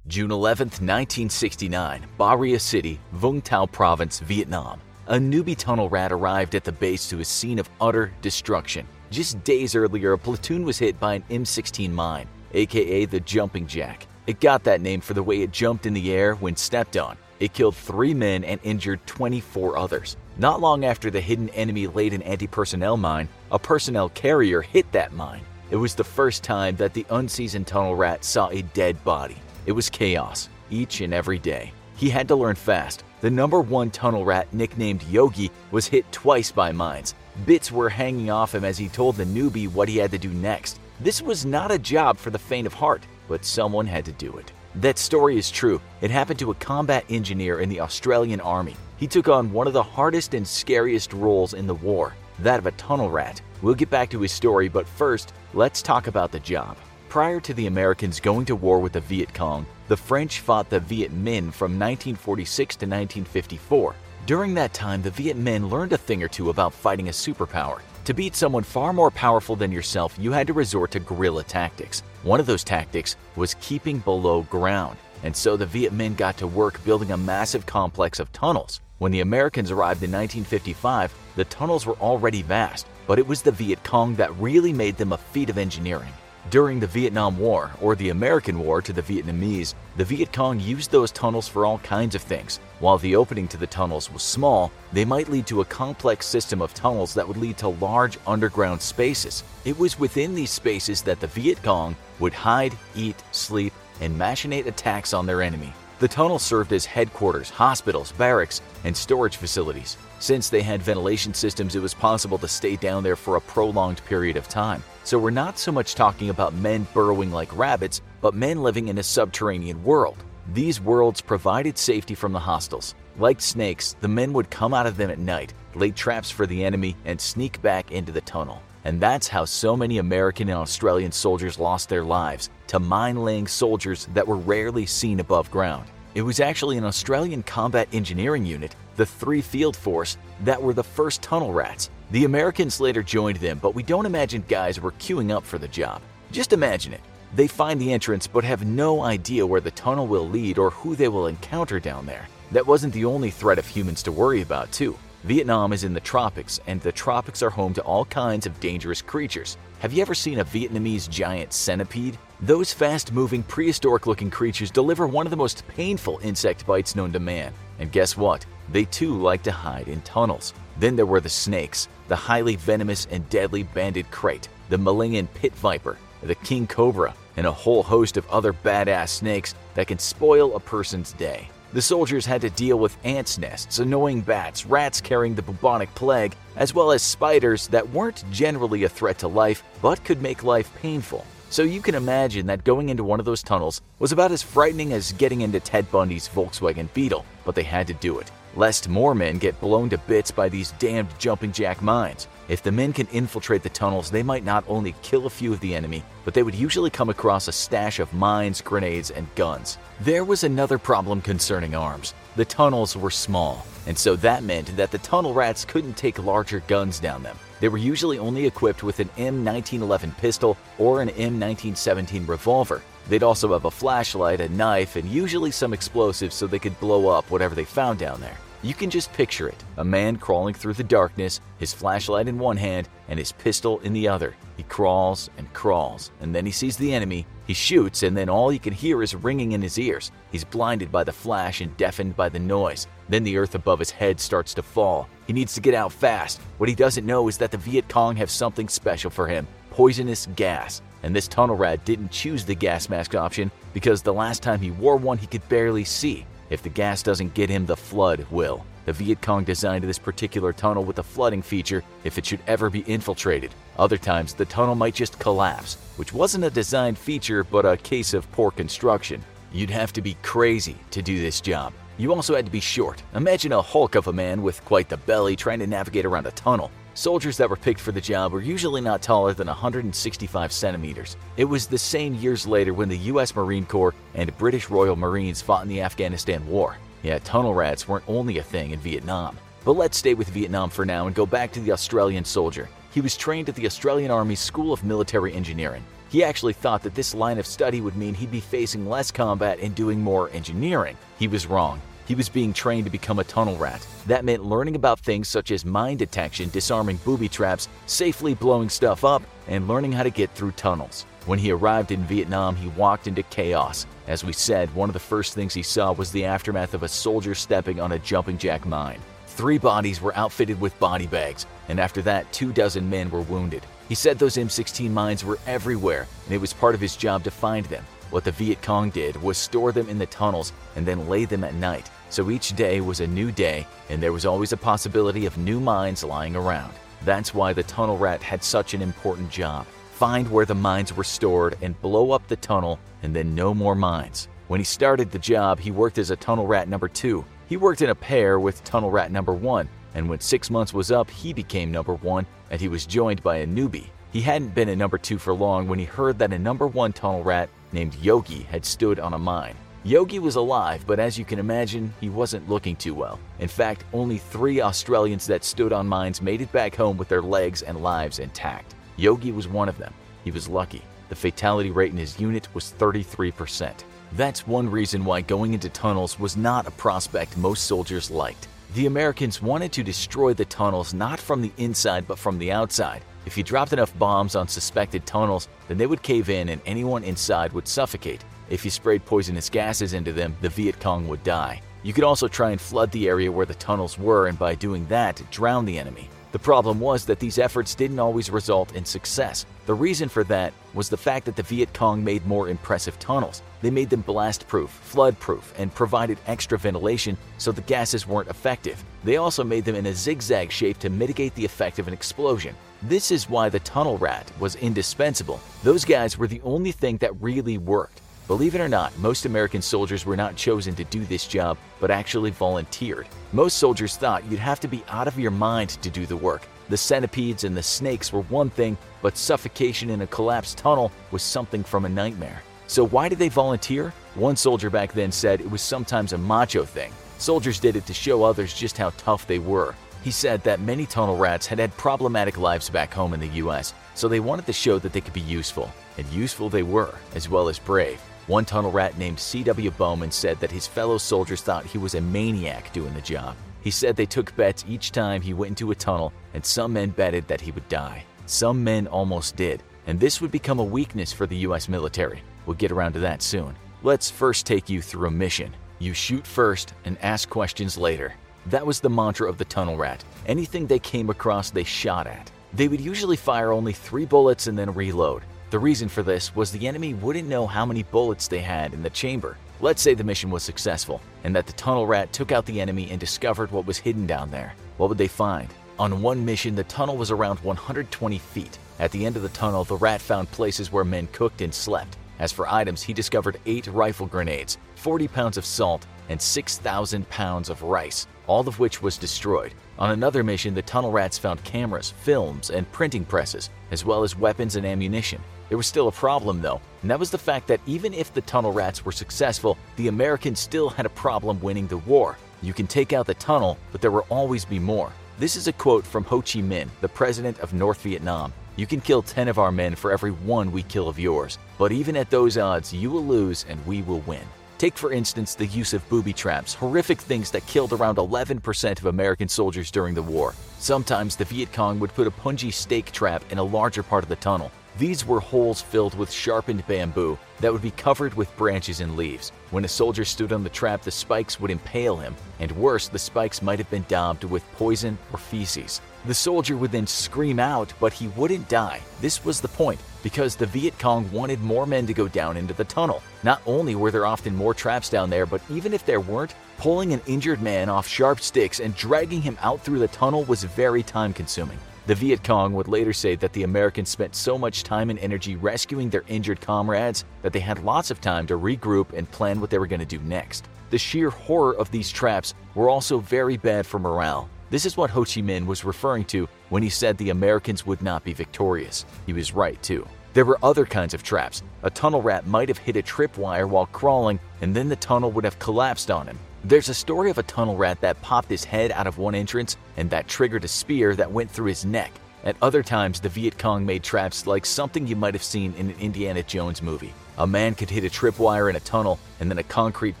June 0.20 0.32
11, 0.32 0.66
1969, 0.66 2.04
Ba 2.18 2.36
Ria 2.36 2.58
City, 2.58 3.00
Vung 3.14 3.42
Tau 3.42 3.64
Province, 3.64 4.18
Vietnam. 4.18 4.78
A 5.06 5.14
newbie 5.14 5.56
tunnel 5.56 5.88
rat 5.88 6.12
arrived 6.12 6.54
at 6.54 6.62
the 6.62 6.72
base 6.72 7.08
to 7.08 7.20
a 7.20 7.24
scene 7.24 7.58
of 7.58 7.70
utter 7.80 8.12
destruction. 8.20 8.86
Just 9.10 9.42
days 9.44 9.74
earlier, 9.74 10.12
a 10.12 10.18
platoon 10.18 10.62
was 10.62 10.76
hit 10.76 11.00
by 11.00 11.14
an 11.14 11.24
M16 11.30 11.90
mine, 11.90 12.28
aka 12.52 13.06
the 13.06 13.20
Jumping 13.20 13.66
Jack. 13.66 14.06
It 14.26 14.40
got 14.40 14.62
that 14.64 14.82
name 14.82 15.00
for 15.00 15.14
the 15.14 15.22
way 15.22 15.40
it 15.40 15.52
jumped 15.52 15.86
in 15.86 15.94
the 15.94 16.12
air 16.12 16.34
when 16.34 16.54
stepped 16.54 16.98
on. 16.98 17.16
It 17.38 17.54
killed 17.54 17.74
three 17.74 18.12
men 18.12 18.44
and 18.44 18.60
injured 18.62 19.00
24 19.06 19.78
others. 19.78 20.18
Not 20.36 20.60
long 20.60 20.84
after 20.84 21.10
the 21.10 21.22
hidden 21.22 21.48
enemy 21.48 21.86
laid 21.86 22.12
an 22.12 22.20
anti 22.24 22.46
personnel 22.46 22.98
mine, 22.98 23.30
a 23.50 23.58
personnel 23.58 24.10
carrier 24.10 24.60
hit 24.60 24.92
that 24.92 25.14
mine. 25.14 25.40
It 25.70 25.76
was 25.76 25.94
the 25.94 26.04
first 26.04 26.42
time 26.42 26.76
that 26.76 26.92
the 26.92 27.06
unseasoned 27.08 27.66
tunnel 27.66 27.94
rat 27.94 28.22
saw 28.22 28.50
a 28.50 28.60
dead 28.60 29.02
body. 29.02 29.38
It 29.70 29.76
was 29.76 29.88
chaos, 29.88 30.48
each 30.68 31.00
and 31.00 31.14
every 31.14 31.38
day. 31.38 31.72
He 31.94 32.10
had 32.10 32.26
to 32.26 32.34
learn 32.34 32.56
fast. 32.56 33.04
The 33.20 33.30
number 33.30 33.60
one 33.60 33.92
tunnel 33.92 34.24
rat, 34.24 34.52
nicknamed 34.52 35.04
Yogi, 35.04 35.52
was 35.70 35.86
hit 35.86 36.10
twice 36.10 36.50
by 36.50 36.72
mines. 36.72 37.14
Bits 37.46 37.70
were 37.70 37.88
hanging 37.88 38.32
off 38.32 38.52
him 38.52 38.64
as 38.64 38.76
he 38.76 38.88
told 38.88 39.14
the 39.14 39.24
newbie 39.24 39.70
what 39.70 39.88
he 39.88 39.98
had 39.98 40.10
to 40.10 40.18
do 40.18 40.30
next. 40.30 40.80
This 40.98 41.22
was 41.22 41.46
not 41.46 41.70
a 41.70 41.78
job 41.78 42.18
for 42.18 42.30
the 42.30 42.38
faint 42.38 42.66
of 42.66 42.74
heart, 42.74 43.06
but 43.28 43.44
someone 43.44 43.86
had 43.86 44.04
to 44.06 44.12
do 44.12 44.38
it. 44.38 44.52
That 44.74 44.98
story 44.98 45.38
is 45.38 45.52
true. 45.52 45.80
It 46.00 46.10
happened 46.10 46.40
to 46.40 46.50
a 46.50 46.56
combat 46.56 47.04
engineer 47.08 47.60
in 47.60 47.68
the 47.68 47.78
Australian 47.78 48.40
Army. 48.40 48.74
He 48.96 49.06
took 49.06 49.28
on 49.28 49.52
one 49.52 49.68
of 49.68 49.72
the 49.72 49.84
hardest 49.84 50.34
and 50.34 50.44
scariest 50.44 51.12
roles 51.12 51.54
in 51.54 51.68
the 51.68 51.76
war, 51.76 52.16
that 52.40 52.58
of 52.58 52.66
a 52.66 52.72
tunnel 52.72 53.08
rat. 53.08 53.40
We'll 53.62 53.76
get 53.76 53.88
back 53.88 54.10
to 54.10 54.20
his 54.20 54.32
story, 54.32 54.68
but 54.68 54.88
first, 54.88 55.32
let's 55.54 55.80
talk 55.80 56.08
about 56.08 56.32
the 56.32 56.40
job. 56.40 56.76
Prior 57.10 57.40
to 57.40 57.54
the 57.54 57.66
Americans 57.66 58.20
going 58.20 58.44
to 58.44 58.54
war 58.54 58.78
with 58.78 58.92
the 58.92 59.00
Viet 59.00 59.34
Cong, 59.34 59.66
the 59.88 59.96
French 59.96 60.38
fought 60.38 60.70
the 60.70 60.78
Viet 60.78 61.10
Minh 61.10 61.52
from 61.52 61.76
1946 61.76 62.76
to 62.76 62.86
1954. 62.86 63.96
During 64.26 64.54
that 64.54 64.72
time, 64.72 65.02
the 65.02 65.10
Viet 65.10 65.36
Minh 65.36 65.68
learned 65.68 65.92
a 65.92 65.98
thing 65.98 66.22
or 66.22 66.28
two 66.28 66.50
about 66.50 66.72
fighting 66.72 67.08
a 67.08 67.10
superpower. 67.10 67.80
To 68.04 68.14
beat 68.14 68.36
someone 68.36 68.62
far 68.62 68.92
more 68.92 69.10
powerful 69.10 69.56
than 69.56 69.72
yourself, 69.72 70.14
you 70.20 70.30
had 70.30 70.46
to 70.46 70.52
resort 70.52 70.92
to 70.92 71.00
guerrilla 71.00 71.42
tactics. 71.42 72.04
One 72.22 72.38
of 72.38 72.46
those 72.46 72.62
tactics 72.62 73.16
was 73.34 73.54
keeping 73.54 73.98
below 73.98 74.42
ground, 74.42 74.96
and 75.24 75.34
so 75.34 75.56
the 75.56 75.66
Viet 75.66 75.92
Minh 75.92 76.16
got 76.16 76.36
to 76.36 76.46
work 76.46 76.84
building 76.84 77.10
a 77.10 77.16
massive 77.16 77.66
complex 77.66 78.20
of 78.20 78.30
tunnels. 78.30 78.80
When 78.98 79.10
the 79.10 79.22
Americans 79.22 79.72
arrived 79.72 80.04
in 80.04 80.12
1955, 80.12 81.12
the 81.34 81.44
tunnels 81.46 81.86
were 81.86 81.98
already 81.98 82.42
vast, 82.42 82.86
but 83.08 83.18
it 83.18 83.26
was 83.26 83.42
the 83.42 83.50
Viet 83.50 83.82
Cong 83.82 84.14
that 84.14 84.32
really 84.36 84.72
made 84.72 84.96
them 84.96 85.12
a 85.12 85.18
feat 85.18 85.50
of 85.50 85.58
engineering. 85.58 86.12
During 86.48 86.80
the 86.80 86.86
Vietnam 86.86 87.38
War, 87.38 87.70
or 87.82 87.94
the 87.94 88.08
American 88.08 88.58
War 88.58 88.80
to 88.80 88.92
the 88.92 89.02
Vietnamese, 89.02 89.74
the 89.96 90.04
Viet 90.04 90.32
Cong 90.32 90.58
used 90.58 90.90
those 90.90 91.12
tunnels 91.12 91.46
for 91.46 91.66
all 91.66 91.78
kinds 91.78 92.14
of 92.14 92.22
things. 92.22 92.58
While 92.80 92.96
the 92.98 93.14
opening 93.14 93.46
to 93.48 93.58
the 93.58 93.66
tunnels 93.66 94.10
was 94.10 94.22
small, 94.22 94.72
they 94.92 95.04
might 95.04 95.28
lead 95.28 95.46
to 95.48 95.60
a 95.60 95.66
complex 95.66 96.26
system 96.26 96.62
of 96.62 96.72
tunnels 96.72 97.12
that 97.14 97.28
would 97.28 97.36
lead 97.36 97.58
to 97.58 97.68
large 97.68 98.18
underground 98.26 98.80
spaces. 98.80 99.44
It 99.66 99.78
was 99.78 99.98
within 99.98 100.34
these 100.34 100.50
spaces 100.50 101.02
that 101.02 101.20
the 101.20 101.26
Viet 101.26 101.62
Cong 101.62 101.94
would 102.18 102.32
hide, 102.32 102.76
eat, 102.96 103.22
sleep, 103.32 103.74
and 104.00 104.18
machinate 104.18 104.66
attacks 104.66 105.12
on 105.12 105.26
their 105.26 105.42
enemy. 105.42 105.74
The 105.98 106.08
tunnel 106.08 106.38
served 106.38 106.72
as 106.72 106.86
headquarters, 106.86 107.50
hospitals, 107.50 108.12
barracks, 108.12 108.62
and 108.84 108.96
storage 108.96 109.36
facilities. 109.36 109.98
Since 110.20 110.50
they 110.50 110.60
had 110.60 110.82
ventilation 110.82 111.32
systems, 111.32 111.74
it 111.74 111.80
was 111.80 111.94
possible 111.94 112.36
to 112.38 112.46
stay 112.46 112.76
down 112.76 113.02
there 113.02 113.16
for 113.16 113.36
a 113.36 113.40
prolonged 113.40 114.04
period 114.04 114.36
of 114.36 114.48
time. 114.48 114.84
So 115.02 115.18
we're 115.18 115.30
not 115.30 115.58
so 115.58 115.72
much 115.72 115.94
talking 115.94 116.28
about 116.28 116.52
men 116.52 116.86
burrowing 116.92 117.32
like 117.32 117.56
rabbits, 117.56 118.02
but 118.20 118.34
men 118.34 118.62
living 118.62 118.88
in 118.88 118.98
a 118.98 119.02
subterranean 119.02 119.82
world. 119.82 120.22
These 120.52 120.78
worlds 120.78 121.22
provided 121.22 121.78
safety 121.78 122.14
from 122.14 122.32
the 122.32 122.38
hostiles. 122.38 122.94
Like 123.18 123.40
snakes, 123.40 123.96
the 124.02 124.08
men 124.08 124.34
would 124.34 124.50
come 124.50 124.74
out 124.74 124.86
of 124.86 124.98
them 124.98 125.10
at 125.10 125.18
night, 125.18 125.54
lay 125.74 125.90
traps 125.90 126.30
for 126.30 126.46
the 126.46 126.64
enemy, 126.64 126.96
and 127.06 127.18
sneak 127.18 127.62
back 127.62 127.90
into 127.90 128.12
the 128.12 128.20
tunnel. 128.20 128.60
And 128.84 129.00
that's 129.00 129.26
how 129.26 129.46
so 129.46 129.74
many 129.74 129.98
American 129.98 130.50
and 130.50 130.58
Australian 130.58 131.12
soldiers 131.12 131.58
lost 131.58 131.88
their 131.88 132.04
lives 132.04 132.50
to 132.66 132.78
mine 132.78 133.16
laying 133.16 133.46
soldiers 133.46 134.06
that 134.12 134.28
were 134.28 134.36
rarely 134.36 134.84
seen 134.84 135.20
above 135.20 135.50
ground. 135.50 135.86
It 136.12 136.22
was 136.22 136.40
actually 136.40 136.76
an 136.76 136.84
Australian 136.84 137.44
combat 137.44 137.86
engineering 137.92 138.44
unit, 138.44 138.74
the 138.96 139.06
3 139.06 139.40
Field 139.40 139.76
Force, 139.76 140.16
that 140.42 140.60
were 140.60 140.72
the 140.72 140.82
first 140.82 141.22
tunnel 141.22 141.52
rats. 141.52 141.88
The 142.10 142.24
Americans 142.24 142.80
later 142.80 143.00
joined 143.04 143.36
them, 143.36 143.60
but 143.62 143.76
we 143.76 143.84
don't 143.84 144.06
imagine 144.06 144.42
guys 144.48 144.80
were 144.80 144.90
queuing 144.92 145.30
up 145.30 145.44
for 145.44 145.58
the 145.58 145.68
job. 145.68 146.02
Just 146.32 146.52
imagine 146.52 146.92
it. 146.92 147.00
They 147.36 147.46
find 147.46 147.80
the 147.80 147.92
entrance 147.92 148.26
but 148.26 148.42
have 148.42 148.66
no 148.66 149.02
idea 149.02 149.46
where 149.46 149.60
the 149.60 149.70
tunnel 149.70 150.08
will 150.08 150.28
lead 150.28 150.58
or 150.58 150.70
who 150.70 150.96
they 150.96 151.06
will 151.06 151.28
encounter 151.28 151.78
down 151.78 152.06
there. 152.06 152.26
That 152.50 152.66
wasn't 152.66 152.92
the 152.92 153.04
only 153.04 153.30
threat 153.30 153.60
of 153.60 153.66
humans 153.68 154.02
to 154.02 154.10
worry 154.10 154.42
about, 154.42 154.72
too. 154.72 154.98
Vietnam 155.22 155.72
is 155.72 155.84
in 155.84 155.94
the 155.94 156.00
tropics, 156.00 156.58
and 156.66 156.80
the 156.80 156.90
tropics 156.90 157.40
are 157.40 157.50
home 157.50 157.72
to 157.74 157.82
all 157.82 158.04
kinds 158.06 158.46
of 158.46 158.58
dangerous 158.58 159.00
creatures. 159.00 159.56
Have 159.78 159.92
you 159.92 160.02
ever 160.02 160.14
seen 160.14 160.40
a 160.40 160.44
Vietnamese 160.44 161.08
giant 161.08 161.52
centipede? 161.52 162.18
Those 162.42 162.72
fast 162.72 163.12
moving, 163.12 163.42
prehistoric 163.42 164.06
looking 164.06 164.30
creatures 164.30 164.70
deliver 164.70 165.06
one 165.06 165.26
of 165.26 165.30
the 165.30 165.36
most 165.36 165.62
painful 165.68 166.20
insect 166.22 166.66
bites 166.66 166.96
known 166.96 167.12
to 167.12 167.20
man. 167.20 167.52
And 167.78 167.92
guess 167.92 168.16
what? 168.16 168.46
They 168.72 168.86
too 168.86 169.18
like 169.18 169.42
to 169.42 169.52
hide 169.52 169.88
in 169.88 170.00
tunnels. 170.02 170.54
Then 170.78 170.96
there 170.96 171.04
were 171.04 171.20
the 171.20 171.28
snakes, 171.28 171.88
the 172.08 172.16
highly 172.16 172.56
venomous 172.56 173.06
and 173.10 173.28
deadly 173.28 173.64
banded 173.64 174.10
krait, 174.10 174.48
the 174.70 174.78
malignant 174.78 175.32
pit 175.34 175.54
viper, 175.54 175.98
the 176.22 176.34
king 176.34 176.66
cobra, 176.66 177.14
and 177.36 177.46
a 177.46 177.52
whole 177.52 177.82
host 177.82 178.16
of 178.16 178.26
other 178.30 178.54
badass 178.54 179.10
snakes 179.10 179.54
that 179.74 179.88
can 179.88 179.98
spoil 179.98 180.56
a 180.56 180.60
person's 180.60 181.12
day. 181.12 181.46
The 181.74 181.82
soldiers 181.82 182.24
had 182.24 182.40
to 182.40 182.48
deal 182.48 182.78
with 182.78 182.96
ants' 183.04 183.36
nests, 183.36 183.80
annoying 183.80 184.22
bats, 184.22 184.64
rats 184.64 185.02
carrying 185.02 185.34
the 185.34 185.42
bubonic 185.42 185.94
plague, 185.94 186.34
as 186.56 186.72
well 186.72 186.90
as 186.90 187.02
spiders 187.02 187.68
that 187.68 187.90
weren't 187.90 188.24
generally 188.30 188.84
a 188.84 188.88
threat 188.88 189.18
to 189.18 189.28
life 189.28 189.62
but 189.82 190.02
could 190.04 190.22
make 190.22 190.42
life 190.42 190.74
painful. 190.80 191.26
So 191.50 191.62
you 191.64 191.82
can 191.82 191.96
imagine 191.96 192.46
that 192.46 192.64
going 192.64 192.88
into 192.88 193.04
one 193.04 193.18
of 193.18 193.26
those 193.26 193.42
tunnels 193.42 193.82
was 193.98 194.12
about 194.12 194.32
as 194.32 194.42
frightening 194.42 194.92
as 194.92 195.12
getting 195.12 195.40
into 195.40 195.60
Ted 195.60 195.90
Bundy's 195.90 196.28
Volkswagen 196.28 196.92
Beetle, 196.94 197.26
but 197.44 197.54
they 197.54 197.64
had 197.64 197.86
to 197.88 197.94
do 197.94 198.18
it 198.20 198.30
lest 198.56 198.88
more 198.88 199.14
men 199.14 199.38
get 199.38 199.60
blown 199.60 199.88
to 199.90 199.98
bits 199.98 200.30
by 200.30 200.48
these 200.48 200.72
damned 200.72 201.08
jumping 201.18 201.52
jack 201.52 201.82
mines. 201.82 202.26
If 202.48 202.62
the 202.62 202.72
men 202.72 202.92
can 202.92 203.06
infiltrate 203.08 203.62
the 203.62 203.68
tunnels, 203.68 204.10
they 204.10 204.22
might 204.22 204.44
not 204.44 204.64
only 204.66 204.94
kill 205.02 205.26
a 205.26 205.30
few 205.30 205.52
of 205.52 205.60
the 205.60 205.74
enemy, 205.74 206.02
but 206.24 206.34
they 206.34 206.42
would 206.42 206.54
usually 206.54 206.90
come 206.90 207.08
across 207.08 207.48
a 207.48 207.52
stash 207.52 208.00
of 208.00 208.12
mines, 208.12 208.60
grenades, 208.60 209.10
and 209.10 209.32
guns. 209.36 209.78
There 210.00 210.24
was 210.24 210.44
another 210.44 210.78
problem 210.78 211.20
concerning 211.20 211.74
arms. 211.74 212.14
The 212.36 212.44
tunnels 212.44 212.96
were 212.96 213.10
small, 213.10 213.64
and 213.86 213.96
so 213.96 214.16
that 214.16 214.42
meant 214.42 214.76
that 214.76 214.90
the 214.90 214.98
tunnel 214.98 215.32
rats 215.32 215.64
couldn't 215.64 215.96
take 215.96 216.22
larger 216.22 216.60
guns 216.66 216.98
down 216.98 217.22
them. 217.22 217.38
They 217.60 217.68
were 217.68 217.78
usually 217.78 218.18
only 218.18 218.46
equipped 218.46 218.82
with 218.82 219.00
an 219.00 219.10
M1911 219.18 220.16
pistol 220.16 220.56
or 220.78 221.02
an 221.02 221.10
M1917 221.10 222.26
revolver, 222.26 222.82
They'd 223.10 223.24
also 223.24 223.52
have 223.52 223.64
a 223.64 223.70
flashlight, 223.70 224.40
a 224.40 224.48
knife, 224.48 224.94
and 224.94 225.08
usually 225.08 225.50
some 225.50 225.72
explosives 225.72 226.34
so 226.34 226.46
they 226.46 226.60
could 226.60 226.78
blow 226.78 227.08
up 227.08 227.28
whatever 227.30 227.56
they 227.56 227.64
found 227.64 227.98
down 227.98 228.20
there. 228.20 228.36
You 228.62 228.72
can 228.72 228.88
just 228.88 229.12
picture 229.14 229.48
it 229.48 229.64
a 229.78 229.84
man 229.84 230.16
crawling 230.16 230.54
through 230.54 230.74
the 230.74 230.84
darkness, 230.84 231.40
his 231.58 231.72
flashlight 231.72 232.28
in 232.28 232.38
one 232.38 232.56
hand 232.56 232.88
and 233.08 233.18
his 233.18 233.32
pistol 233.32 233.80
in 233.80 233.94
the 233.94 234.06
other. 234.06 234.36
He 234.56 234.62
crawls 234.64 235.28
and 235.38 235.52
crawls, 235.54 236.12
and 236.20 236.34
then 236.34 236.46
he 236.46 236.52
sees 236.52 236.76
the 236.76 236.92
enemy. 236.92 237.26
He 237.50 237.54
shoots, 237.54 238.04
and 238.04 238.16
then 238.16 238.28
all 238.28 238.48
he 238.48 238.60
can 238.60 238.72
hear 238.72 239.02
is 239.02 239.12
ringing 239.12 239.50
in 239.50 239.60
his 239.60 239.76
ears. 239.76 240.12
He's 240.30 240.44
blinded 240.44 240.92
by 240.92 241.02
the 241.02 241.12
flash 241.12 241.60
and 241.60 241.76
deafened 241.76 242.16
by 242.16 242.28
the 242.28 242.38
noise. 242.38 242.86
Then 243.08 243.24
the 243.24 243.36
earth 243.36 243.56
above 243.56 243.80
his 243.80 243.90
head 243.90 244.20
starts 244.20 244.54
to 244.54 244.62
fall. 244.62 245.08
He 245.26 245.32
needs 245.32 245.54
to 245.54 245.60
get 245.60 245.74
out 245.74 245.90
fast. 245.90 246.40
What 246.58 246.68
he 246.68 246.76
doesn't 246.76 247.04
know 247.04 247.26
is 247.26 247.38
that 247.38 247.50
the 247.50 247.58
Viet 247.58 247.88
Cong 247.88 248.14
have 248.14 248.30
something 248.30 248.68
special 248.68 249.10
for 249.10 249.26
him 249.26 249.48
poisonous 249.72 250.28
gas. 250.36 250.80
And 251.02 251.12
this 251.12 251.26
tunnel 251.26 251.56
rat 251.56 251.84
didn't 251.84 252.12
choose 252.12 252.44
the 252.44 252.54
gas 252.54 252.88
mask 252.88 253.16
option 253.16 253.50
because 253.74 254.00
the 254.00 254.14
last 254.14 254.44
time 254.44 254.60
he 254.60 254.70
wore 254.70 254.96
one, 254.96 255.18
he 255.18 255.26
could 255.26 255.48
barely 255.48 255.82
see. 255.82 256.26
If 256.50 256.62
the 256.62 256.68
gas 256.68 257.02
doesn't 257.02 257.34
get 257.34 257.50
him, 257.50 257.66
the 257.66 257.76
flood 257.76 258.28
will. 258.30 258.64
The 258.86 258.92
Viet 258.92 259.20
Cong 259.20 259.44
designed 259.44 259.84
this 259.84 259.98
particular 259.98 260.52
tunnel 260.52 260.84
with 260.84 260.98
a 260.98 261.02
flooding 261.02 261.42
feature 261.42 261.84
if 262.04 262.18
it 262.18 262.26
should 262.26 262.40
ever 262.46 262.70
be 262.70 262.80
infiltrated. 262.80 263.54
Other 263.78 263.98
times, 263.98 264.34
the 264.34 264.46
tunnel 264.46 264.74
might 264.74 264.94
just 264.94 265.18
collapse, 265.18 265.76
which 265.96 266.12
wasn't 266.12 266.44
a 266.44 266.50
design 266.50 266.94
feature 266.94 267.44
but 267.44 267.66
a 267.66 267.76
case 267.76 268.14
of 268.14 268.30
poor 268.32 268.50
construction. 268.50 269.22
You'd 269.52 269.70
have 269.70 269.92
to 269.94 270.02
be 270.02 270.16
crazy 270.22 270.76
to 270.92 271.02
do 271.02 271.20
this 271.20 271.40
job. 271.40 271.72
You 271.98 272.14
also 272.14 272.34
had 272.34 272.46
to 272.46 272.52
be 272.52 272.60
short. 272.60 273.02
Imagine 273.14 273.52
a 273.52 273.60
hulk 273.60 273.94
of 273.94 274.06
a 274.06 274.12
man 274.12 274.42
with 274.42 274.64
quite 274.64 274.88
the 274.88 274.96
belly 274.96 275.36
trying 275.36 275.58
to 275.58 275.66
navigate 275.66 276.06
around 276.06 276.26
a 276.26 276.30
tunnel. 276.30 276.70
Soldiers 276.94 277.36
that 277.36 277.48
were 277.48 277.56
picked 277.56 277.80
for 277.80 277.92
the 277.92 278.00
job 278.00 278.32
were 278.32 278.40
usually 278.40 278.80
not 278.80 279.02
taller 279.02 279.34
than 279.34 279.46
165 279.46 280.52
centimeters. 280.52 281.16
It 281.36 281.44
was 281.44 281.66
the 281.66 281.78
same 281.78 282.14
years 282.14 282.46
later 282.46 282.74
when 282.74 282.88
the 282.88 282.98
US 282.98 283.34
Marine 283.36 283.66
Corps 283.66 283.94
and 284.14 284.36
British 284.38 284.70
Royal 284.70 284.96
Marines 284.96 285.42
fought 285.42 285.62
in 285.62 285.68
the 285.68 285.82
Afghanistan 285.82 286.46
War. 286.46 286.76
Yeah, 287.02 287.18
tunnel 287.20 287.54
rats 287.54 287.88
weren't 287.88 288.04
only 288.08 288.38
a 288.38 288.42
thing 288.42 288.72
in 288.72 288.78
Vietnam. 288.80 289.38
But 289.64 289.72
let's 289.72 289.96
stay 289.96 290.14
with 290.14 290.28
Vietnam 290.28 290.70
for 290.70 290.84
now 290.84 291.06
and 291.06 291.14
go 291.14 291.26
back 291.26 291.52
to 291.52 291.60
the 291.60 291.72
Australian 291.72 292.24
soldier. 292.24 292.68
He 292.92 293.00
was 293.00 293.16
trained 293.16 293.48
at 293.48 293.54
the 293.54 293.66
Australian 293.66 294.10
Army's 294.10 294.40
School 294.40 294.72
of 294.72 294.84
Military 294.84 295.32
Engineering. 295.32 295.84
He 296.10 296.24
actually 296.24 296.54
thought 296.54 296.82
that 296.82 296.94
this 296.94 297.14
line 297.14 297.38
of 297.38 297.46
study 297.46 297.80
would 297.80 297.96
mean 297.96 298.14
he'd 298.14 298.30
be 298.30 298.40
facing 298.40 298.88
less 298.88 299.10
combat 299.10 299.60
and 299.60 299.74
doing 299.74 300.00
more 300.00 300.28
engineering. 300.30 300.96
He 301.18 301.28
was 301.28 301.46
wrong. 301.46 301.80
He 302.06 302.16
was 302.16 302.28
being 302.28 302.52
trained 302.52 302.84
to 302.86 302.90
become 302.90 303.20
a 303.20 303.24
tunnel 303.24 303.56
rat. 303.56 303.86
That 304.08 304.24
meant 304.24 304.44
learning 304.44 304.74
about 304.74 304.98
things 304.98 305.28
such 305.28 305.52
as 305.52 305.64
mine 305.64 305.96
detection, 305.96 306.50
disarming 306.50 306.96
booby 307.04 307.28
traps, 307.28 307.68
safely 307.86 308.34
blowing 308.34 308.68
stuff 308.68 309.04
up, 309.04 309.22
and 309.46 309.68
learning 309.68 309.92
how 309.92 310.02
to 310.02 310.10
get 310.10 310.30
through 310.34 310.52
tunnels. 310.52 311.06
When 311.26 311.38
he 311.38 311.52
arrived 311.52 311.92
in 311.92 312.02
Vietnam, 312.04 312.56
he 312.56 312.68
walked 312.68 313.06
into 313.06 313.22
chaos. 313.24 313.86
As 314.06 314.24
we 314.24 314.32
said, 314.32 314.74
one 314.74 314.88
of 314.88 314.94
the 314.94 314.98
first 314.98 315.34
things 315.34 315.52
he 315.52 315.62
saw 315.62 315.92
was 315.92 316.10
the 316.10 316.24
aftermath 316.24 316.72
of 316.72 316.82
a 316.82 316.88
soldier 316.88 317.34
stepping 317.34 317.78
on 317.78 317.92
a 317.92 317.98
jumping 317.98 318.38
jack 318.38 318.64
mine. 318.64 319.00
Three 319.26 319.58
bodies 319.58 320.00
were 320.00 320.16
outfitted 320.16 320.60
with 320.60 320.78
body 320.80 321.06
bags, 321.06 321.46
and 321.68 321.78
after 321.78 322.02
that, 322.02 322.30
two 322.32 322.52
dozen 322.52 322.88
men 322.88 323.10
were 323.10 323.20
wounded. 323.22 323.64
He 323.88 323.94
said 323.94 324.18
those 324.18 324.36
M16 324.36 324.90
mines 324.90 325.24
were 325.24 325.38
everywhere, 325.46 326.06
and 326.24 326.34
it 326.34 326.40
was 326.40 326.52
part 326.52 326.74
of 326.74 326.80
his 326.80 326.96
job 326.96 327.22
to 327.24 327.30
find 327.30 327.66
them. 327.66 327.84
What 328.10 328.24
the 328.24 328.32
Viet 328.32 328.60
Cong 328.62 328.90
did 328.90 329.20
was 329.22 329.38
store 329.38 329.72
them 329.72 329.88
in 329.88 329.98
the 329.98 330.06
tunnels 330.06 330.52
and 330.74 330.84
then 330.84 331.08
lay 331.08 331.26
them 331.26 331.44
at 331.44 331.54
night. 331.54 331.90
So 332.08 332.30
each 332.30 332.56
day 332.56 332.80
was 332.80 333.00
a 333.00 333.06
new 333.06 333.30
day, 333.30 333.66
and 333.88 334.02
there 334.02 334.12
was 334.12 334.26
always 334.26 334.52
a 334.52 334.56
possibility 334.56 335.26
of 335.26 335.38
new 335.38 335.60
mines 335.60 336.02
lying 336.02 336.34
around. 336.34 336.72
That's 337.04 337.34
why 337.34 337.52
the 337.52 337.62
tunnel 337.62 337.96
rat 337.96 338.22
had 338.22 338.42
such 338.42 338.74
an 338.74 338.82
important 338.82 339.30
job. 339.30 339.66
Find 340.00 340.30
where 340.30 340.46
the 340.46 340.54
mines 340.54 340.96
were 340.96 341.04
stored 341.04 341.58
and 341.60 341.78
blow 341.82 342.12
up 342.12 342.26
the 342.26 342.36
tunnel, 342.36 342.78
and 343.02 343.14
then 343.14 343.34
no 343.34 343.52
more 343.52 343.74
mines. 343.74 344.28
When 344.48 344.58
he 344.58 344.64
started 344.64 345.10
the 345.10 345.18
job, 345.18 345.60
he 345.60 345.70
worked 345.70 345.98
as 345.98 346.10
a 346.10 346.16
tunnel 346.16 346.46
rat 346.46 346.68
number 346.68 346.88
two. 346.88 347.22
He 347.50 347.58
worked 347.58 347.82
in 347.82 347.90
a 347.90 347.94
pair 347.94 348.40
with 348.40 348.64
tunnel 348.64 348.90
rat 348.90 349.12
number 349.12 349.34
one, 349.34 349.68
and 349.94 350.08
when 350.08 350.18
six 350.18 350.48
months 350.48 350.72
was 350.72 350.90
up, 350.90 351.10
he 351.10 351.34
became 351.34 351.70
number 351.70 351.96
one, 351.96 352.24
and 352.50 352.58
he 352.58 352.66
was 352.66 352.86
joined 352.86 353.22
by 353.22 353.36
a 353.36 353.46
newbie. 353.46 353.90
He 354.10 354.22
hadn't 354.22 354.54
been 354.54 354.70
a 354.70 354.74
number 354.74 354.96
two 354.96 355.18
for 355.18 355.34
long 355.34 355.68
when 355.68 355.78
he 355.78 355.84
heard 355.84 356.18
that 356.18 356.32
a 356.32 356.38
number 356.38 356.66
one 356.66 356.94
tunnel 356.94 357.22
rat 357.22 357.50
named 357.72 357.94
Yogi 357.96 358.44
had 358.44 358.64
stood 358.64 358.98
on 358.98 359.12
a 359.12 359.18
mine. 359.18 359.54
Yogi 359.84 360.18
was 360.18 360.36
alive, 360.36 360.82
but 360.86 360.98
as 360.98 361.18
you 361.18 361.26
can 361.26 361.38
imagine, 361.38 361.92
he 362.00 362.08
wasn't 362.08 362.48
looking 362.48 362.74
too 362.74 362.94
well. 362.94 363.20
In 363.38 363.48
fact, 363.48 363.84
only 363.92 364.16
three 364.16 364.62
Australians 364.62 365.26
that 365.26 365.44
stood 365.44 365.74
on 365.74 365.86
mines 365.86 366.22
made 366.22 366.40
it 366.40 366.52
back 366.52 366.74
home 366.74 366.96
with 366.96 367.10
their 367.10 367.20
legs 367.20 367.60
and 367.60 367.82
lives 367.82 368.18
intact. 368.18 368.76
Yogi 369.00 369.32
was 369.32 369.48
one 369.48 369.70
of 369.70 369.78
them. 369.78 369.94
He 370.24 370.30
was 370.30 370.46
lucky. 370.46 370.82
The 371.08 371.16
fatality 371.16 371.70
rate 371.70 371.90
in 371.90 371.96
his 371.96 372.20
unit 372.20 372.46
was 372.54 372.74
33%. 372.78 373.72
That's 374.12 374.46
one 374.46 374.70
reason 374.70 375.06
why 375.06 375.22
going 375.22 375.54
into 375.54 375.70
tunnels 375.70 376.20
was 376.20 376.36
not 376.36 376.66
a 376.66 376.72
prospect 376.72 377.38
most 377.38 377.64
soldiers 377.64 378.10
liked. 378.10 378.46
The 378.74 378.84
Americans 378.84 379.40
wanted 379.40 379.72
to 379.72 379.82
destroy 379.82 380.34
the 380.34 380.44
tunnels 380.44 380.92
not 380.92 381.18
from 381.18 381.40
the 381.40 381.50
inside 381.56 382.06
but 382.06 382.18
from 382.18 382.38
the 382.38 382.52
outside. 382.52 383.02
If 383.24 383.38
you 383.38 383.42
dropped 383.42 383.72
enough 383.72 383.98
bombs 383.98 384.36
on 384.36 384.46
suspected 384.46 385.06
tunnels, 385.06 385.48
then 385.66 385.78
they 385.78 385.86
would 385.86 386.02
cave 386.02 386.28
in 386.28 386.50
and 386.50 386.60
anyone 386.66 387.02
inside 387.02 387.54
would 387.54 387.68
suffocate. 387.68 388.22
If 388.50 388.66
you 388.66 388.70
sprayed 388.70 389.06
poisonous 389.06 389.48
gases 389.48 389.94
into 389.94 390.12
them, 390.12 390.36
the 390.42 390.50
Viet 390.50 390.78
Cong 390.78 391.08
would 391.08 391.22
die. 391.22 391.62
You 391.82 391.94
could 391.94 392.04
also 392.04 392.28
try 392.28 392.50
and 392.50 392.60
flood 392.60 392.90
the 392.90 393.08
area 393.08 393.32
where 393.32 393.46
the 393.46 393.54
tunnels 393.54 393.98
were 393.98 394.26
and 394.26 394.38
by 394.38 394.54
doing 394.56 394.86
that, 394.88 395.22
drown 395.30 395.64
the 395.64 395.78
enemy. 395.78 396.10
The 396.32 396.38
problem 396.38 396.78
was 396.78 397.04
that 397.06 397.18
these 397.18 397.38
efforts 397.38 397.74
didn't 397.74 397.98
always 397.98 398.30
result 398.30 398.74
in 398.76 398.84
success. 398.84 399.46
The 399.66 399.74
reason 399.74 400.08
for 400.08 400.22
that 400.24 400.52
was 400.74 400.88
the 400.88 400.96
fact 400.96 401.26
that 401.26 401.34
the 401.34 401.42
Viet 401.42 401.72
Cong 401.74 402.04
made 402.04 402.24
more 402.24 402.48
impressive 402.48 402.98
tunnels. 403.00 403.42
They 403.62 403.70
made 403.70 403.90
them 403.90 404.02
blast 404.02 404.46
proof, 404.46 404.70
flood 404.70 405.18
proof, 405.18 405.52
and 405.58 405.74
provided 405.74 406.18
extra 406.26 406.56
ventilation 406.56 407.16
so 407.38 407.50
the 407.50 407.62
gases 407.62 408.06
weren't 408.06 408.30
effective. 408.30 408.82
They 409.02 409.16
also 409.16 409.42
made 409.42 409.64
them 409.64 409.74
in 409.74 409.86
a 409.86 409.94
zigzag 409.94 410.52
shape 410.52 410.78
to 410.78 410.88
mitigate 410.88 411.34
the 411.34 411.44
effect 411.44 411.78
of 411.80 411.88
an 411.88 411.94
explosion. 411.94 412.54
This 412.82 413.10
is 413.10 413.28
why 413.28 413.48
the 413.48 413.60
tunnel 413.60 413.98
rat 413.98 414.30
was 414.38 414.54
indispensable. 414.56 415.40
Those 415.64 415.84
guys 415.84 416.16
were 416.16 416.28
the 416.28 416.40
only 416.42 416.72
thing 416.72 416.96
that 416.98 417.20
really 417.20 417.58
worked. 417.58 417.99
Believe 418.30 418.54
it 418.54 418.60
or 418.60 418.68
not, 418.68 418.96
most 419.00 419.26
American 419.26 419.60
soldiers 419.60 420.06
were 420.06 420.14
not 420.14 420.36
chosen 420.36 420.72
to 420.76 420.84
do 420.84 421.04
this 421.04 421.26
job, 421.26 421.58
but 421.80 421.90
actually 421.90 422.30
volunteered. 422.30 423.08
Most 423.32 423.58
soldiers 423.58 423.96
thought 423.96 424.24
you'd 424.30 424.38
have 424.38 424.60
to 424.60 424.68
be 424.68 424.84
out 424.86 425.08
of 425.08 425.18
your 425.18 425.32
mind 425.32 425.70
to 425.70 425.90
do 425.90 426.06
the 426.06 426.16
work. 426.16 426.42
The 426.68 426.76
centipedes 426.76 427.42
and 427.42 427.56
the 427.56 427.62
snakes 427.64 428.12
were 428.12 428.22
one 428.22 428.48
thing, 428.48 428.78
but 429.02 429.16
suffocation 429.16 429.90
in 429.90 430.02
a 430.02 430.06
collapsed 430.06 430.58
tunnel 430.58 430.92
was 431.10 431.24
something 431.24 431.64
from 431.64 431.86
a 431.86 431.88
nightmare. 431.88 432.40
So 432.68 432.86
why 432.86 433.08
did 433.08 433.18
they 433.18 433.30
volunteer? 433.30 433.92
One 434.14 434.36
soldier 434.36 434.70
back 434.70 434.92
then 434.92 435.10
said 435.10 435.40
it 435.40 435.50
was 435.50 435.60
sometimes 435.60 436.12
a 436.12 436.18
macho 436.18 436.64
thing. 436.64 436.92
Soldiers 437.18 437.58
did 437.58 437.74
it 437.74 437.84
to 437.86 437.92
show 437.92 438.22
others 438.22 438.54
just 438.54 438.78
how 438.78 438.90
tough 438.90 439.26
they 439.26 439.40
were. 439.40 439.74
He 440.04 440.12
said 440.12 440.44
that 440.44 440.60
many 440.60 440.86
tunnel 440.86 441.16
rats 441.16 441.48
had 441.48 441.58
had 441.58 441.76
problematic 441.76 442.38
lives 442.38 442.70
back 442.70 442.94
home 442.94 443.12
in 443.12 443.18
the 443.18 443.40
US, 443.42 443.74
so 443.96 444.06
they 444.06 444.20
wanted 444.20 444.46
to 444.46 444.52
show 444.52 444.78
that 444.78 444.92
they 444.92 445.00
could 445.00 445.14
be 445.14 445.20
useful. 445.20 445.68
And 445.98 446.06
useful 446.10 446.48
they 446.48 446.62
were, 446.62 446.94
as 447.16 447.28
well 447.28 447.48
as 447.48 447.58
brave. 447.58 448.00
One 448.30 448.44
tunnel 448.44 448.70
rat 448.70 448.96
named 448.96 449.18
C.W. 449.18 449.72
Bowman 449.72 450.12
said 450.12 450.38
that 450.38 450.52
his 450.52 450.64
fellow 450.64 450.98
soldiers 450.98 451.42
thought 451.42 451.66
he 451.66 451.78
was 451.78 451.96
a 451.96 452.00
maniac 452.00 452.72
doing 452.72 452.94
the 452.94 453.00
job. 453.00 453.34
He 453.60 453.72
said 453.72 453.96
they 453.96 454.06
took 454.06 454.36
bets 454.36 454.64
each 454.68 454.92
time 454.92 455.20
he 455.20 455.34
went 455.34 455.48
into 455.48 455.72
a 455.72 455.74
tunnel, 455.74 456.12
and 456.32 456.46
some 456.46 456.74
men 456.74 456.90
betted 456.90 457.26
that 457.26 457.40
he 457.40 457.50
would 457.50 457.68
die. 457.68 458.04
Some 458.26 458.62
men 458.62 458.86
almost 458.86 459.34
did, 459.34 459.64
and 459.88 459.98
this 459.98 460.20
would 460.20 460.30
become 460.30 460.60
a 460.60 460.64
weakness 460.64 461.12
for 461.12 461.26
the 461.26 461.38
US 461.38 461.68
military. 461.68 462.22
We'll 462.46 462.54
get 462.54 462.70
around 462.70 462.92
to 462.92 463.00
that 463.00 463.20
soon. 463.20 463.56
Let's 463.82 464.12
first 464.12 464.46
take 464.46 464.70
you 464.70 464.80
through 464.80 465.08
a 465.08 465.10
mission. 465.10 465.52
You 465.80 465.92
shoot 465.92 466.24
first 466.24 466.72
and 466.84 466.96
ask 467.02 467.28
questions 467.28 467.76
later. 467.76 468.14
That 468.46 468.64
was 468.64 468.78
the 468.78 468.90
mantra 468.90 469.28
of 469.28 469.38
the 469.38 469.44
tunnel 469.44 469.76
rat. 469.76 470.04
Anything 470.26 470.68
they 470.68 470.78
came 470.78 471.10
across, 471.10 471.50
they 471.50 471.64
shot 471.64 472.06
at. 472.06 472.30
They 472.52 472.68
would 472.68 472.80
usually 472.80 473.16
fire 473.16 473.50
only 473.50 473.72
three 473.72 474.06
bullets 474.06 474.46
and 474.46 474.56
then 474.56 474.72
reload. 474.72 475.24
The 475.50 475.58
reason 475.58 475.88
for 475.88 476.04
this 476.04 476.36
was 476.36 476.52
the 476.52 476.68
enemy 476.68 476.94
wouldn't 476.94 477.28
know 477.28 477.44
how 477.44 477.66
many 477.66 477.82
bullets 477.82 478.28
they 478.28 478.38
had 478.38 478.72
in 478.72 478.84
the 478.84 478.90
chamber. 478.90 479.36
Let's 479.60 479.82
say 479.82 479.94
the 479.94 480.04
mission 480.04 480.30
was 480.30 480.44
successful, 480.44 481.00
and 481.24 481.34
that 481.34 481.48
the 481.48 481.52
tunnel 481.54 481.88
rat 481.88 482.12
took 482.12 482.30
out 482.30 482.46
the 482.46 482.60
enemy 482.60 482.88
and 482.88 483.00
discovered 483.00 483.50
what 483.50 483.66
was 483.66 483.76
hidden 483.76 484.06
down 484.06 484.30
there. 484.30 484.54
What 484.76 484.90
would 484.90 484.98
they 484.98 485.08
find? 485.08 485.48
On 485.76 486.02
one 486.02 486.24
mission, 486.24 486.54
the 486.54 486.62
tunnel 486.64 486.96
was 486.96 487.10
around 487.10 487.40
120 487.40 488.18
feet. 488.18 488.60
At 488.78 488.92
the 488.92 489.04
end 489.04 489.16
of 489.16 489.22
the 489.22 489.28
tunnel, 489.30 489.64
the 489.64 489.74
rat 489.74 490.00
found 490.00 490.30
places 490.30 490.70
where 490.70 490.84
men 490.84 491.08
cooked 491.10 491.40
and 491.40 491.52
slept. 491.52 491.96
As 492.20 492.30
for 492.30 492.46
items, 492.48 492.80
he 492.80 492.92
discovered 492.92 493.40
8 493.44 493.66
rifle 493.66 494.06
grenades, 494.06 494.56
40 494.76 495.08
pounds 495.08 495.36
of 495.36 495.44
salt, 495.44 495.84
and 496.10 496.22
6,000 496.22 497.08
pounds 497.08 497.50
of 497.50 497.64
rice, 497.64 498.06
all 498.28 498.46
of 498.46 498.60
which 498.60 498.82
was 498.82 498.96
destroyed. 498.96 499.54
On 499.80 499.90
another 499.90 500.22
mission, 500.22 500.54
the 500.54 500.62
tunnel 500.62 500.92
rats 500.92 501.18
found 501.18 501.42
cameras, 501.42 501.92
films, 502.02 502.50
and 502.50 502.70
printing 502.70 503.04
presses, 503.04 503.50
as 503.72 503.84
well 503.84 504.04
as 504.04 504.16
weapons 504.16 504.54
and 504.54 504.64
ammunition. 504.64 505.20
There 505.50 505.58
was 505.58 505.66
still 505.66 505.88
a 505.88 505.92
problem 505.92 506.40
though, 506.40 506.60
and 506.80 506.90
that 506.92 507.00
was 507.00 507.10
the 507.10 507.18
fact 507.18 507.48
that 507.48 507.60
even 507.66 507.92
if 507.92 508.14
the 508.14 508.20
tunnel 508.20 508.52
rats 508.52 508.84
were 508.84 508.92
successful, 508.92 509.58
the 509.74 509.88
Americans 509.88 510.38
still 510.38 510.68
had 510.68 510.86
a 510.86 510.90
problem 510.90 511.40
winning 511.40 511.66
the 511.66 511.78
war. 511.78 512.16
You 512.40 512.52
can 512.52 512.68
take 512.68 512.92
out 512.92 513.04
the 513.04 513.14
tunnel, 513.14 513.58
but 513.72 513.80
there 513.80 513.90
will 513.90 514.06
always 514.10 514.44
be 514.44 514.60
more. 514.60 514.92
This 515.18 515.34
is 515.34 515.48
a 515.48 515.52
quote 515.52 515.84
from 515.84 516.04
Ho 516.04 516.20
Chi 516.20 516.38
Minh, 516.38 516.68
the 516.80 516.88
president 516.88 517.40
of 517.40 517.52
North 517.52 517.82
Vietnam. 517.82 518.32
You 518.54 518.64
can 518.68 518.80
kill 518.80 519.02
10 519.02 519.26
of 519.26 519.40
our 519.40 519.50
men 519.50 519.74
for 519.74 519.90
every 519.90 520.12
one 520.12 520.52
we 520.52 520.62
kill 520.62 520.88
of 520.88 521.00
yours, 521.00 521.36
but 521.58 521.72
even 521.72 521.96
at 521.96 522.10
those 522.10 522.38
odds, 522.38 522.72
you 522.72 522.88
will 522.88 523.04
lose 523.04 523.44
and 523.48 523.66
we 523.66 523.82
will 523.82 524.00
win. 524.06 524.22
Take, 524.56 524.78
for 524.78 524.92
instance, 524.92 525.34
the 525.34 525.46
use 525.46 525.74
of 525.74 525.88
booby 525.88 526.12
traps, 526.12 526.54
horrific 526.54 527.00
things 527.00 527.32
that 527.32 527.44
killed 527.48 527.72
around 527.72 527.96
11% 527.96 528.78
of 528.78 528.86
American 528.86 529.28
soldiers 529.28 529.72
during 529.72 529.94
the 529.94 530.02
war. 530.02 530.32
Sometimes 530.60 531.16
the 531.16 531.24
Viet 531.24 531.52
Cong 531.52 531.80
would 531.80 531.92
put 531.94 532.06
a 532.06 532.10
punji 532.12 532.52
stake 532.52 532.92
trap 532.92 533.24
in 533.32 533.38
a 533.38 533.42
larger 533.42 533.82
part 533.82 534.04
of 534.04 534.08
the 534.08 534.16
tunnel. 534.16 534.52
These 534.78 535.04
were 535.04 535.20
holes 535.20 535.60
filled 535.60 535.94
with 535.98 536.10
sharpened 536.10 536.66
bamboo 536.66 537.18
that 537.40 537.52
would 537.52 537.62
be 537.62 537.72
covered 537.72 538.14
with 538.14 538.34
branches 538.36 538.80
and 538.80 538.96
leaves. 538.96 539.30
When 539.50 539.64
a 539.64 539.68
soldier 539.68 540.04
stood 540.04 540.32
on 540.32 540.44
the 540.44 540.48
trap, 540.48 540.82
the 540.82 540.90
spikes 540.90 541.40
would 541.40 541.50
impale 541.50 541.96
him, 541.96 542.14
and 542.38 542.52
worse, 542.52 542.88
the 542.88 542.98
spikes 542.98 543.42
might 543.42 543.58
have 543.58 543.70
been 543.70 543.84
daubed 543.88 544.24
with 544.24 544.50
poison 544.52 544.96
or 545.12 545.18
feces. 545.18 545.80
The 546.06 546.14
soldier 546.14 546.56
would 546.56 546.72
then 546.72 546.86
scream 546.86 547.38
out, 547.38 547.72
but 547.80 547.92
he 547.92 548.08
wouldn't 548.08 548.48
die. 548.48 548.80
This 549.00 549.24
was 549.24 549.40
the 549.40 549.48
point, 549.48 549.80
because 550.02 550.34
the 550.34 550.46
Viet 550.46 550.78
Cong 550.78 551.10
wanted 551.12 551.40
more 551.40 551.66
men 551.66 551.86
to 551.86 551.92
go 551.92 552.08
down 552.08 552.36
into 552.36 552.54
the 552.54 552.64
tunnel. 552.64 553.02
Not 553.22 553.42
only 553.44 553.74
were 553.74 553.90
there 553.90 554.06
often 554.06 554.34
more 554.34 554.54
traps 554.54 554.88
down 554.88 555.10
there, 555.10 555.26
but 555.26 555.42
even 555.50 555.74
if 555.74 555.84
there 555.84 556.00
weren't, 556.00 556.34
pulling 556.56 556.92
an 556.92 557.02
injured 557.06 557.42
man 557.42 557.68
off 557.68 557.86
sharp 557.86 558.20
sticks 558.20 558.60
and 558.60 558.74
dragging 558.76 559.20
him 559.20 559.36
out 559.42 559.60
through 559.62 559.80
the 559.80 559.88
tunnel 559.88 560.24
was 560.24 560.44
very 560.44 560.82
time 560.82 561.12
consuming. 561.12 561.58
The 561.86 561.94
Viet 561.94 562.22
Cong 562.22 562.52
would 562.52 562.68
later 562.68 562.92
say 562.92 563.16
that 563.16 563.32
the 563.32 563.42
Americans 563.42 563.88
spent 563.88 564.14
so 564.14 564.36
much 564.36 564.62
time 564.62 564.90
and 564.90 564.98
energy 564.98 565.36
rescuing 565.36 565.88
their 565.88 566.04
injured 566.08 566.40
comrades 566.40 567.04
that 567.22 567.32
they 567.32 567.40
had 567.40 567.64
lots 567.64 567.90
of 567.90 568.00
time 568.00 568.26
to 568.26 568.38
regroup 568.38 568.92
and 568.92 569.10
plan 569.10 569.40
what 569.40 569.50
they 569.50 569.58
were 569.58 569.66
going 569.66 569.80
to 569.80 569.86
do 569.86 569.98
next. 570.00 570.46
The 570.70 570.78
sheer 570.78 571.10
horror 571.10 571.56
of 571.56 571.70
these 571.70 571.90
traps 571.90 572.34
were 572.54 572.68
also 572.68 572.98
very 572.98 573.36
bad 573.36 573.66
for 573.66 573.78
morale. 573.78 574.28
This 574.50 574.66
is 574.66 574.76
what 574.76 574.90
Ho 574.90 575.04
Chi 575.04 575.20
Minh 575.20 575.46
was 575.46 575.64
referring 575.64 576.04
to 576.06 576.28
when 576.50 576.62
he 576.62 576.68
said 576.68 576.98
the 576.98 577.10
Americans 577.10 577.64
would 577.66 577.82
not 577.82 578.04
be 578.04 578.12
victorious. 578.12 578.84
He 579.06 579.12
was 579.12 579.32
right, 579.32 579.60
too. 579.62 579.86
There 580.12 580.24
were 580.24 580.38
other 580.42 580.66
kinds 580.66 580.92
of 580.92 581.02
traps. 581.02 581.42
A 581.62 581.70
tunnel 581.70 582.02
rat 582.02 582.26
might 582.26 582.48
have 582.48 582.58
hit 582.58 582.76
a 582.76 582.82
tripwire 582.82 583.48
while 583.48 583.66
crawling, 583.66 584.18
and 584.42 584.54
then 584.54 584.68
the 584.68 584.76
tunnel 584.76 585.12
would 585.12 585.24
have 585.24 585.38
collapsed 585.38 585.90
on 585.90 586.08
him. 586.08 586.18
There's 586.42 586.70
a 586.70 586.74
story 586.74 587.10
of 587.10 587.18
a 587.18 587.22
tunnel 587.22 587.56
rat 587.56 587.82
that 587.82 588.00
popped 588.00 588.30
his 588.30 588.44
head 588.44 588.72
out 588.72 588.86
of 588.86 588.96
one 588.96 589.14
entrance 589.14 589.58
and 589.76 589.90
that 589.90 590.08
triggered 590.08 590.42
a 590.44 590.48
spear 590.48 590.96
that 590.96 591.12
went 591.12 591.30
through 591.30 591.48
his 591.48 591.66
neck. 591.66 591.92
At 592.24 592.36
other 592.40 592.62
times, 592.62 592.98
the 592.98 593.10
Viet 593.10 593.36
Cong 593.38 593.66
made 593.66 593.82
traps 593.82 594.26
like 594.26 594.46
something 594.46 594.86
you 594.86 594.96
might 594.96 595.12
have 595.12 595.22
seen 595.22 595.52
in 595.54 595.70
an 595.70 595.78
Indiana 595.78 596.22
Jones 596.22 596.62
movie. 596.62 596.94
A 597.18 597.26
man 597.26 597.54
could 597.54 597.68
hit 597.68 597.84
a 597.84 597.88
tripwire 597.88 598.48
in 598.48 598.56
a 598.56 598.60
tunnel, 598.60 598.98
and 599.20 599.30
then 599.30 599.36
a 599.36 599.42
concrete 599.42 600.00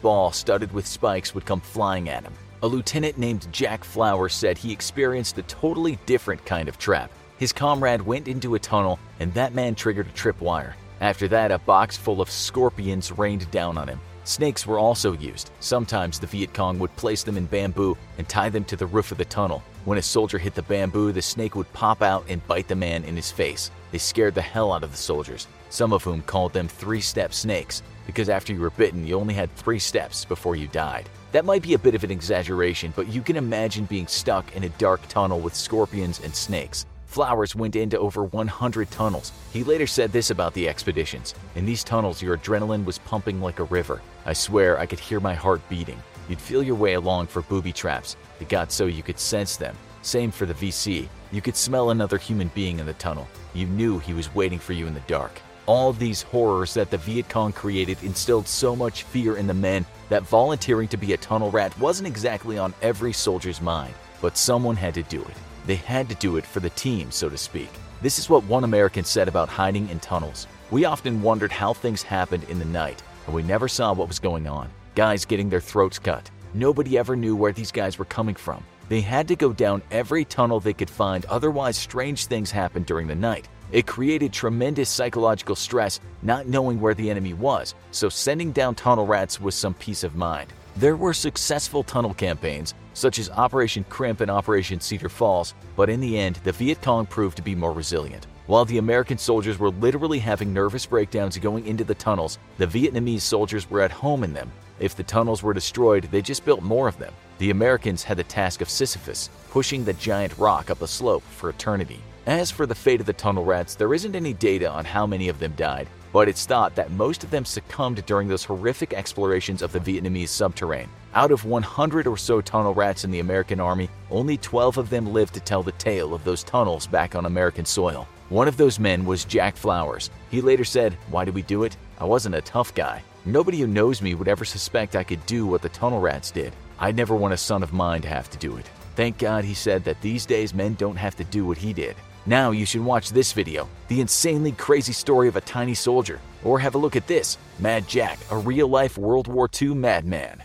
ball 0.00 0.32
studded 0.32 0.72
with 0.72 0.86
spikes 0.86 1.34
would 1.34 1.44
come 1.44 1.60
flying 1.60 2.08
at 2.08 2.24
him. 2.24 2.32
A 2.62 2.66
lieutenant 2.66 3.18
named 3.18 3.46
Jack 3.52 3.84
Flowers 3.84 4.32
said 4.32 4.56
he 4.56 4.72
experienced 4.72 5.36
a 5.36 5.42
totally 5.42 5.98
different 6.06 6.44
kind 6.46 6.70
of 6.70 6.78
trap. 6.78 7.10
His 7.36 7.52
comrade 7.52 8.00
went 8.00 8.28
into 8.28 8.54
a 8.54 8.58
tunnel, 8.58 8.98
and 9.18 9.32
that 9.34 9.54
man 9.54 9.74
triggered 9.74 10.06
a 10.06 10.12
tripwire. 10.12 10.72
After 11.02 11.28
that, 11.28 11.52
a 11.52 11.58
box 11.58 11.98
full 11.98 12.22
of 12.22 12.30
scorpions 12.30 13.12
rained 13.12 13.50
down 13.50 13.76
on 13.76 13.88
him. 13.88 14.00
Snakes 14.30 14.64
were 14.64 14.78
also 14.78 15.12
used. 15.14 15.50
Sometimes 15.58 16.20
the 16.20 16.26
Viet 16.28 16.54
Cong 16.54 16.78
would 16.78 16.94
place 16.94 17.24
them 17.24 17.36
in 17.36 17.46
bamboo 17.46 17.96
and 18.16 18.28
tie 18.28 18.48
them 18.48 18.62
to 18.66 18.76
the 18.76 18.86
roof 18.86 19.10
of 19.10 19.18
the 19.18 19.24
tunnel. 19.24 19.60
When 19.86 19.98
a 19.98 20.02
soldier 20.02 20.38
hit 20.38 20.54
the 20.54 20.62
bamboo, 20.62 21.10
the 21.10 21.20
snake 21.20 21.56
would 21.56 21.72
pop 21.72 22.00
out 22.00 22.24
and 22.28 22.46
bite 22.46 22.68
the 22.68 22.76
man 22.76 23.02
in 23.02 23.16
his 23.16 23.32
face. 23.32 23.72
They 23.90 23.98
scared 23.98 24.36
the 24.36 24.40
hell 24.40 24.72
out 24.72 24.84
of 24.84 24.92
the 24.92 24.96
soldiers, 24.96 25.48
some 25.68 25.92
of 25.92 26.04
whom 26.04 26.22
called 26.22 26.52
them 26.52 26.68
three 26.68 27.00
step 27.00 27.34
snakes, 27.34 27.82
because 28.06 28.28
after 28.28 28.52
you 28.52 28.60
were 28.60 28.70
bitten, 28.70 29.04
you 29.04 29.18
only 29.18 29.34
had 29.34 29.52
three 29.56 29.80
steps 29.80 30.24
before 30.24 30.54
you 30.54 30.68
died. 30.68 31.08
That 31.32 31.44
might 31.44 31.62
be 31.62 31.74
a 31.74 31.78
bit 31.80 31.96
of 31.96 32.04
an 32.04 32.12
exaggeration, 32.12 32.92
but 32.94 33.08
you 33.08 33.22
can 33.22 33.34
imagine 33.34 33.86
being 33.86 34.06
stuck 34.06 34.54
in 34.54 34.62
a 34.62 34.68
dark 34.78 35.00
tunnel 35.08 35.40
with 35.40 35.56
scorpions 35.56 36.20
and 36.20 36.32
snakes. 36.32 36.86
Flowers 37.10 37.56
went 37.56 37.74
into 37.74 37.98
over 37.98 38.22
100 38.22 38.88
tunnels. 38.92 39.32
He 39.52 39.64
later 39.64 39.88
said 39.88 40.12
this 40.12 40.30
about 40.30 40.54
the 40.54 40.68
expeditions 40.68 41.34
In 41.56 41.66
these 41.66 41.82
tunnels, 41.82 42.22
your 42.22 42.38
adrenaline 42.38 42.84
was 42.84 42.98
pumping 42.98 43.40
like 43.40 43.58
a 43.58 43.64
river. 43.64 44.00
I 44.26 44.32
swear 44.32 44.78
I 44.78 44.86
could 44.86 45.00
hear 45.00 45.18
my 45.18 45.34
heart 45.34 45.60
beating. 45.68 46.00
You'd 46.28 46.40
feel 46.40 46.62
your 46.62 46.76
way 46.76 46.92
along 46.92 47.26
for 47.26 47.42
booby 47.42 47.72
traps. 47.72 48.16
It 48.38 48.48
got 48.48 48.70
so 48.70 48.86
you 48.86 49.02
could 49.02 49.18
sense 49.18 49.56
them. 49.56 49.76
Same 50.02 50.30
for 50.30 50.46
the 50.46 50.54
VC. 50.54 51.08
You 51.32 51.42
could 51.42 51.56
smell 51.56 51.90
another 51.90 52.16
human 52.16 52.46
being 52.54 52.78
in 52.78 52.86
the 52.86 52.92
tunnel. 52.92 53.26
You 53.54 53.66
knew 53.66 53.98
he 53.98 54.14
was 54.14 54.32
waiting 54.32 54.60
for 54.60 54.72
you 54.72 54.86
in 54.86 54.94
the 54.94 55.00
dark. 55.08 55.32
All 55.66 55.92
these 55.92 56.22
horrors 56.22 56.74
that 56.74 56.92
the 56.92 56.98
Viet 56.98 57.28
Cong 57.28 57.52
created 57.52 57.98
instilled 58.04 58.46
so 58.46 58.76
much 58.76 59.02
fear 59.02 59.36
in 59.36 59.48
the 59.48 59.52
men 59.52 59.84
that 60.10 60.22
volunteering 60.22 60.86
to 60.86 60.96
be 60.96 61.12
a 61.14 61.16
tunnel 61.16 61.50
rat 61.50 61.76
wasn't 61.76 62.06
exactly 62.06 62.56
on 62.56 62.72
every 62.82 63.12
soldier's 63.12 63.60
mind. 63.60 63.94
But 64.22 64.38
someone 64.38 64.76
had 64.76 64.94
to 64.94 65.02
do 65.02 65.22
it. 65.22 65.36
They 65.70 65.76
had 65.76 66.08
to 66.08 66.16
do 66.16 66.36
it 66.36 66.44
for 66.44 66.58
the 66.58 66.70
team, 66.70 67.12
so 67.12 67.28
to 67.28 67.38
speak. 67.38 67.70
This 68.02 68.18
is 68.18 68.28
what 68.28 68.42
one 68.42 68.64
American 68.64 69.04
said 69.04 69.28
about 69.28 69.48
hiding 69.48 69.88
in 69.88 70.00
tunnels. 70.00 70.48
We 70.72 70.84
often 70.84 71.22
wondered 71.22 71.52
how 71.52 71.74
things 71.74 72.02
happened 72.02 72.42
in 72.48 72.58
the 72.58 72.64
night, 72.64 73.00
and 73.24 73.32
we 73.36 73.44
never 73.44 73.68
saw 73.68 73.92
what 73.92 74.08
was 74.08 74.18
going 74.18 74.48
on. 74.48 74.68
Guys 74.96 75.24
getting 75.24 75.48
their 75.48 75.60
throats 75.60 76.00
cut. 76.00 76.28
Nobody 76.54 76.98
ever 76.98 77.14
knew 77.14 77.36
where 77.36 77.52
these 77.52 77.70
guys 77.70 78.00
were 78.00 78.04
coming 78.04 78.34
from. 78.34 78.64
They 78.88 79.00
had 79.00 79.28
to 79.28 79.36
go 79.36 79.52
down 79.52 79.80
every 79.92 80.24
tunnel 80.24 80.58
they 80.58 80.72
could 80.72 80.90
find, 80.90 81.24
otherwise, 81.26 81.76
strange 81.76 82.26
things 82.26 82.50
happened 82.50 82.86
during 82.86 83.06
the 83.06 83.14
night. 83.14 83.46
It 83.70 83.86
created 83.86 84.32
tremendous 84.32 84.90
psychological 84.90 85.54
stress 85.54 86.00
not 86.22 86.48
knowing 86.48 86.80
where 86.80 86.94
the 86.94 87.08
enemy 87.08 87.34
was, 87.34 87.76
so 87.92 88.08
sending 88.08 88.50
down 88.50 88.74
tunnel 88.74 89.06
rats 89.06 89.40
was 89.40 89.54
some 89.54 89.74
peace 89.74 90.02
of 90.02 90.16
mind. 90.16 90.52
There 90.76 90.96
were 90.96 91.14
successful 91.14 91.84
tunnel 91.84 92.14
campaigns, 92.14 92.74
such 93.00 93.18
as 93.18 93.30
Operation 93.30 93.84
Crimp 93.88 94.20
and 94.20 94.30
Operation 94.30 94.80
Cedar 94.80 95.08
Falls, 95.08 95.54
but 95.74 95.88
in 95.88 96.00
the 96.00 96.18
end, 96.18 96.36
the 96.44 96.52
Viet 96.52 96.82
Cong 96.82 97.06
proved 97.06 97.36
to 97.38 97.42
be 97.42 97.54
more 97.54 97.72
resilient. 97.72 98.26
While 98.46 98.64
the 98.64 98.78
American 98.78 99.16
soldiers 99.16 99.58
were 99.58 99.70
literally 99.70 100.18
having 100.18 100.52
nervous 100.52 100.84
breakdowns 100.84 101.38
going 101.38 101.66
into 101.66 101.84
the 101.84 101.94
tunnels, 101.94 102.38
the 102.58 102.66
Vietnamese 102.66 103.22
soldiers 103.22 103.70
were 103.70 103.80
at 103.80 103.90
home 103.90 104.24
in 104.24 104.32
them. 104.32 104.50
If 104.78 104.96
the 104.96 105.02
tunnels 105.02 105.42
were 105.42 105.54
destroyed, 105.54 106.04
they 106.10 106.20
just 106.20 106.44
built 106.44 106.62
more 106.62 106.88
of 106.88 106.98
them. 106.98 107.14
The 107.38 107.50
Americans 107.50 108.02
had 108.02 108.16
the 108.16 108.24
task 108.24 108.60
of 108.60 108.68
Sisyphus, 108.68 109.30
pushing 109.50 109.84
the 109.84 109.92
giant 109.94 110.36
rock 110.36 110.68
up 110.68 110.82
a 110.82 110.86
slope 110.86 111.22
for 111.22 111.48
eternity. 111.48 112.00
As 112.26 112.50
for 112.50 112.66
the 112.66 112.74
fate 112.74 113.00
of 113.00 113.06
the 113.06 113.12
tunnel 113.12 113.44
rats, 113.44 113.74
there 113.74 113.94
isn't 113.94 114.14
any 114.14 114.34
data 114.34 114.70
on 114.70 114.84
how 114.84 115.06
many 115.06 115.28
of 115.28 115.38
them 115.38 115.54
died, 115.56 115.88
but 116.12 116.28
it's 116.28 116.46
thought 116.46 116.74
that 116.74 116.90
most 116.90 117.24
of 117.24 117.30
them 117.30 117.44
succumbed 117.44 118.04
during 118.06 118.28
those 118.28 118.44
horrific 118.44 118.92
explorations 118.92 119.62
of 119.62 119.72
the 119.72 119.80
Vietnamese 119.80 120.28
subterrane. 120.28 120.88
Out 121.14 121.30
of 121.30 121.44
100 121.44 122.06
or 122.06 122.16
so 122.16 122.40
tunnel 122.40 122.74
rats 122.74 123.04
in 123.04 123.10
the 123.10 123.20
American 123.20 123.60
army, 123.60 123.88
only 124.10 124.36
12 124.36 124.78
of 124.78 124.90
them 124.90 125.12
lived 125.12 125.34
to 125.34 125.40
tell 125.40 125.62
the 125.62 125.72
tale 125.72 126.14
of 126.14 126.24
those 126.24 126.44
tunnels 126.44 126.86
back 126.86 127.14
on 127.14 127.26
American 127.26 127.64
soil. 127.64 128.06
One 128.28 128.46
of 128.46 128.56
those 128.56 128.78
men 128.78 129.04
was 129.04 129.24
Jack 129.24 129.56
Flowers. 129.56 130.10
He 130.30 130.40
later 130.40 130.64
said, 130.64 130.94
Why 131.10 131.24
did 131.24 131.34
we 131.34 131.42
do 131.42 131.64
it? 131.64 131.76
I 131.98 132.04
wasn't 132.04 132.36
a 132.36 132.40
tough 132.40 132.74
guy. 132.74 133.02
Nobody 133.24 133.58
who 133.58 133.66
knows 133.66 134.00
me 134.00 134.14
would 134.14 134.28
ever 134.28 134.44
suspect 134.44 134.96
I 134.96 135.04
could 135.04 135.24
do 135.26 135.46
what 135.46 135.62
the 135.62 135.68
tunnel 135.68 136.00
rats 136.00 136.30
did. 136.30 136.54
I'd 136.78 136.96
never 136.96 137.14
want 137.16 137.34
a 137.34 137.36
son 137.36 137.62
of 137.62 137.72
mine 137.72 138.02
to 138.02 138.08
have 138.08 138.30
to 138.30 138.38
do 138.38 138.56
it. 138.56 138.70
Thank 138.94 139.18
God 139.18 139.44
he 139.44 139.54
said 139.54 139.84
that 139.84 140.00
these 140.00 140.26
days 140.26 140.54
men 140.54 140.74
don't 140.74 140.96
have 140.96 141.16
to 141.16 141.24
do 141.24 141.44
what 141.44 141.58
he 141.58 141.72
did. 141.72 141.96
Now 142.26 142.50
you 142.50 142.66
should 142.66 142.84
watch 142.84 143.10
this 143.10 143.32
video, 143.32 143.68
the 143.88 144.00
insanely 144.00 144.52
crazy 144.52 144.92
story 144.92 145.26
of 145.28 145.36
a 145.36 145.40
tiny 145.40 145.74
soldier, 145.74 146.20
or 146.44 146.58
have 146.58 146.74
a 146.74 146.78
look 146.78 146.94
at 146.94 147.06
this, 147.06 147.38
Mad 147.58 147.88
Jack, 147.88 148.18
a 148.30 148.36
real-life 148.36 148.98
World 148.98 149.26
War 149.26 149.48
II 149.60 149.74
madman. 149.74 150.42